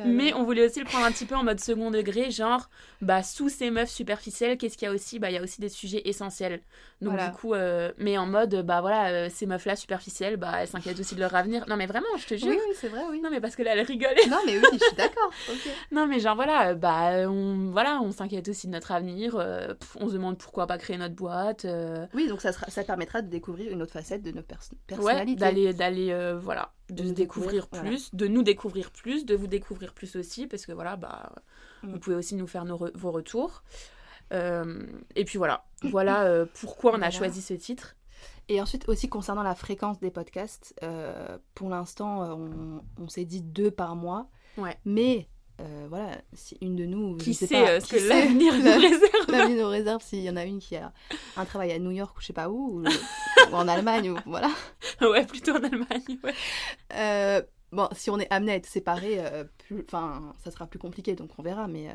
Mais 0.06 0.34
on 0.34 0.44
voulait 0.44 0.66
aussi 0.66 0.80
le 0.80 0.86
prendre 0.86 1.06
un 1.06 1.12
petit 1.12 1.26
peu 1.26 1.36
en 1.36 1.44
mode 1.44 1.60
second 1.60 1.90
degré, 1.92 2.30
genre, 2.32 2.70
bah, 3.02 3.24
sous 3.24 3.50
ces 3.50 3.72
meufs 3.72 3.90
superficielles, 3.90 4.58
qu'est-ce 4.58 4.78
qu'il 4.78 4.88
y 4.88 4.92
a 4.92 4.94
aussi? 4.94 5.20
Bah, 5.20 5.30
il 5.32 5.36
y 5.36 5.38
a 5.38 5.42
aussi 5.42 5.62
des 5.62 5.70
sujets 5.70 6.02
essentiels. 6.06 6.62
Donc, 7.02 7.14
Voilà. 7.14 7.30
du 7.30 7.36
coup, 7.38 7.54
euh, 7.54 7.92
mais 7.98 8.18
en 8.18 8.26
mode, 8.26 8.64
bah 8.66 8.82
voilà, 8.82 9.10
euh, 9.10 9.30
ces 9.34 9.46
meufs-là 9.46 9.76
superficielles, 9.76 10.38
bah, 10.38 10.52
elles 10.62 10.68
s'inquiètent 10.68 11.00
aussi 11.00 11.16
de 11.16 11.22
leur 11.22 11.34
avenir. 11.34 11.66
Non, 11.68 11.76
mais 11.78 11.86
vraiment, 11.86 12.08
je 12.18 12.26
te 12.28 12.36
jure. 12.36 12.50
Oui, 12.50 12.60
oui, 12.68 12.76
c'est 12.80 12.90
vrai, 12.90 13.02
oui. 13.10 13.22
Non, 13.22 13.30
mais 13.32 13.40
parce 13.40 13.56
que 13.56 13.64
là, 13.64 13.72
elle 13.74 13.82
rigole. 13.86 14.10
Non, 14.30 14.40
mais 14.46 14.58
oui, 14.58 14.66
je 14.74 14.78
suis 14.86 14.96
d'accord. 14.96 15.32
Non, 15.92 16.06
mais 16.08 16.20
genre 16.20 16.36
voilà, 16.36 16.74
bah 16.76 17.28
on 17.30 17.70
voilà, 17.72 18.00
on 18.02 18.12
s'inquiète 18.12 18.48
aussi 18.48 18.68
de 18.68 18.72
notre 18.74 18.92
avenir. 18.92 19.32
pff, 19.80 19.98
on 20.00 20.08
se 20.08 20.14
demande 20.14 20.38
pourquoi 20.38 20.68
pas 20.68 20.78
créer 20.78 20.98
notre 20.98 21.16
boîte. 21.16 21.66
Oui, 22.14 22.28
donc 22.28 22.42
ça, 22.42 22.52
ça 22.68 22.84
permettra 22.84 23.22
de 23.22 23.30
découvrir 23.30 23.72
une 23.72 23.82
autre 23.82 23.94
facette 23.94 24.22
de 24.24 24.32
notre 24.32 24.50
ouais, 24.54 24.78
personnalité. 24.88 25.36
d'aller 25.40 25.74
d'aller 25.74 26.12
euh, 26.12 26.38
voilà, 26.38 26.74
de, 26.90 26.96
De 26.96 27.04
se 27.04 27.08
nous 27.10 27.14
découvrir, 27.14 27.64
découvrir, 27.64 27.84
plus, 27.92 28.14
de 28.14 28.28
nous 28.28 28.44
découvrir 28.44 28.92
plus, 28.92 29.26
de 29.26 29.36
vous 29.36 29.48
découvrir 29.48 29.94
plus 29.94 30.16
aussi, 30.16 30.48
parce 30.48 30.66
que 30.66 30.72
voilà, 30.72 30.96
bah 30.96 31.32
Mm. 31.82 31.92
vous 31.94 32.00
pouvez 32.00 32.16
aussi 32.18 32.36
nous 32.36 32.46
faire 32.48 32.66
nos 32.66 32.76
re- 32.78 32.92
vos 32.98 33.12
retours. 33.12 33.64
Euh, 34.34 34.86
et 35.16 35.24
puis 35.26 35.38
voilà, 35.38 35.64
voilà 35.84 36.24
euh, 36.26 36.46
pourquoi 36.60 36.92
on 36.92 36.96
a 36.96 36.98
Voilà. 36.98 37.12
choisi 37.12 37.42
ce 37.42 37.54
titre. 37.54 37.96
Et 38.50 38.60
ensuite, 38.62 38.90
aussi 38.90 39.08
concernant 39.08 39.44
la 39.44 39.56
fréquence 39.56 40.00
des 40.00 40.12
podcasts, 40.12 40.74
pour 41.56 41.70
l'instant, 41.70 42.24
on, 42.38 42.82
on 42.98 43.08
s'est 43.08 43.24
dit 43.26 43.42
deux 43.42 43.72
par 43.72 43.96
mois. 43.96 44.30
Ouais. 44.58 44.76
Mais 44.86 45.30
euh, 45.60 45.86
voilà, 45.90 46.18
si 46.34 46.58
une 46.62 46.76
de 46.76 46.86
nous. 46.86 47.18
Qui 47.18 47.34
sait 47.34 47.48
pas, 47.48 47.80
ce 47.80 47.86
qui 47.86 47.96
que 48.02 48.08
l'avenir 48.08 48.54
nous 48.58 48.64
réserve 48.80 49.02
L'avenir 49.30 49.64
nous 49.66 49.70
réserve 49.70 50.02
s'il 50.04 50.20
y 50.22 50.30
en 50.30 50.36
a 50.38 50.46
une 50.46 50.60
qui 50.60 50.76
a 50.76 50.92
un 51.38 51.46
travail 51.46 51.72
à 51.72 51.80
New 51.80 51.92
York 51.92 52.16
ou 52.18 52.22
je 52.22 52.28
sais 52.28 52.34
pas 52.34 52.50
où, 52.50 52.80
ou, 52.82 52.84
ou 52.84 53.56
en 53.56 53.68
Allemagne, 53.68 54.12
ou 54.12 54.18
voilà. 54.26 54.50
Ouais, 55.02 55.26
plutôt 55.26 55.52
en 55.54 55.64
Allemagne. 55.64 56.20
Ouais. 56.24 56.34
Euh, 56.94 57.42
bon, 57.72 57.88
si 57.94 58.10
on 58.10 58.20
est 58.20 58.32
amené 58.32 58.54
à 58.54 58.56
être 58.56 58.66
séparés, 58.68 59.18
euh, 59.20 59.44
plus- 59.68 59.84
enfin, 59.88 60.34
ça 60.44 60.52
sera 60.52 60.66
plus 60.68 60.80
compliqué, 60.80 61.16
donc 61.16 61.32
on 61.38 61.44
verra. 61.44 61.68
Mais 61.68 61.88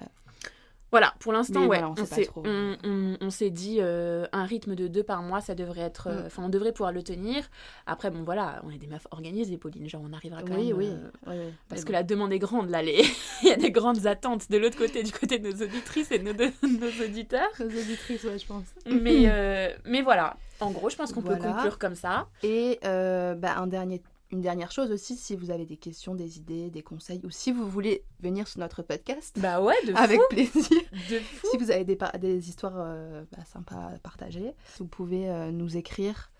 Voilà, 0.94 1.12
pour 1.18 1.32
l'instant, 1.32 1.62
Mais 1.62 1.66
ouais, 1.66 1.78
voilà, 1.80 1.92
on 1.98 2.04
s'est 2.06 2.24
trop. 2.26 2.44
on, 2.46 2.76
on- 2.84 3.16
on 3.20 3.30
s'est 3.30 3.50
dit 3.50 3.78
euh, 3.80 4.26
un 4.30 4.44
rythme 4.44 4.76
de 4.76 4.86
deux 4.86 5.02
par 5.02 5.22
mois, 5.22 5.40
ça 5.40 5.56
devrait 5.56 5.80
être, 5.80 6.06
euh, 6.06 6.22
Mm. 6.22 6.26
enfin, 6.26 6.42
on 6.44 6.48
devrait 6.48 6.70
pouvoir 6.70 6.92
le 6.92 7.02
tenir. 7.02 7.42
Après, 7.86 8.12
bon, 8.12 8.22
voilà, 8.22 8.60
on 8.64 8.70
est 8.70 8.78
des 8.78 8.86
meufs 8.86 9.08
organisées, 9.10 9.58
Pauline, 9.58 9.88
genre 9.88 10.02
on 10.08 10.12
arrivera 10.12 10.42
quand 10.42 10.54
oui, 10.54 10.68
même. 10.68 10.76
oui, 10.76 10.86
euh, 10.92 11.08
oui, 11.26 11.34
oui. 11.46 11.52
parce 11.68 11.84
que 11.84 11.90
la 11.90 12.04
demande 12.04 12.32
est 12.32 12.38
grande, 12.38 12.70
là, 12.70 12.80
les... 12.80 13.02
il 13.42 13.48
y 13.48 13.50
a 13.50 13.56
des 13.56 13.72
grandes 13.72 14.06
attentes 14.06 14.48
de 14.52 14.56
l'autre 14.56 14.78
côté, 14.78 15.02
du 15.02 15.10
côté 15.10 15.40
de 15.40 15.50
nos 15.50 15.62
auditrices 15.64 16.12
et 16.12 16.18
de 16.20 16.24
nos, 16.24 16.32
de 16.32 16.44
nos 16.62 17.04
auditeurs. 17.04 17.50
Nos 17.58 17.66
auditrices, 17.66 18.22
ouais, 18.22 18.38
je 18.38 18.46
pense. 18.46 18.64
Mais, 18.86 19.24
euh, 19.26 19.70
mais 19.86 20.02
voilà, 20.02 20.36
en 20.60 20.70
gros, 20.70 20.90
je 20.90 20.96
pense 20.96 21.12
qu'on 21.12 21.22
peut 21.22 21.34
conclure 21.36 21.78
comme 21.80 21.96
ça. 21.96 22.28
Et 22.44 22.78
bah, 22.84 23.56
un 23.56 23.66
dernier, 23.66 24.00
une 24.34 24.40
dernière 24.40 24.72
chose 24.72 24.90
aussi, 24.90 25.16
si 25.16 25.36
vous 25.36 25.50
avez 25.50 25.64
des 25.64 25.76
questions, 25.76 26.14
des 26.14 26.38
idées, 26.38 26.68
des 26.68 26.82
conseils, 26.82 27.20
ou 27.24 27.30
si 27.30 27.52
vous 27.52 27.68
voulez 27.68 28.04
venir 28.20 28.48
sur 28.48 28.58
notre 28.60 28.82
podcast, 28.82 29.38
Bah 29.40 29.62
ouais, 29.62 29.74
de 29.86 29.94
avec 29.94 30.20
fou, 30.20 30.26
plaisir. 30.28 30.80
de 31.10 31.18
fou. 31.20 31.46
Si 31.52 31.56
vous 31.58 31.70
avez 31.70 31.84
des, 31.84 32.48
histoires 32.48 32.74
euh, 32.76 33.24
bah, 33.32 33.44
sympas 33.44 33.92
à 33.94 33.98
partager, 33.98 34.52
vous 34.78 34.86
pouvez 34.86 35.30
euh, 35.30 35.52
nous 35.52 35.76
écrire 35.76 36.32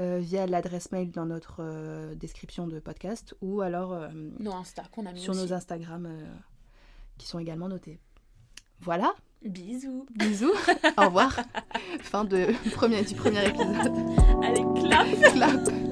euh, 0.00 0.18
via 0.20 0.46
l'adresse 0.46 0.92
mail 0.92 1.10
dans 1.10 1.26
notre 1.26 2.14
description 2.14 2.66
de 2.68 2.78
podcast 2.78 3.34
ou 3.42 3.60
alors 3.60 3.98
Non, 4.38 4.56
Insta 4.56 4.84
qu'on 4.92 5.04
a 5.06 5.12
mis 5.12 5.20
sur 5.20 5.32
aussi. 5.32 5.42
nos 5.42 5.52
Instagram 5.52 6.08
qui 7.18 7.26
sont 7.26 7.40
également 7.40 7.68
notés. 7.68 7.98
Voilà, 8.80 9.12
Bisous. 9.44 10.06
bisous, 10.14 10.52
au 10.98 11.02
revoir. 11.06 11.36
Fin 12.00 12.24
de 12.24 12.48
premier, 12.74 13.02
du 13.02 13.14
premier 13.14 13.46
épisode. 13.48 13.92
Allez, 14.42 14.64
clap 14.80 15.32
Clap. 15.32 15.91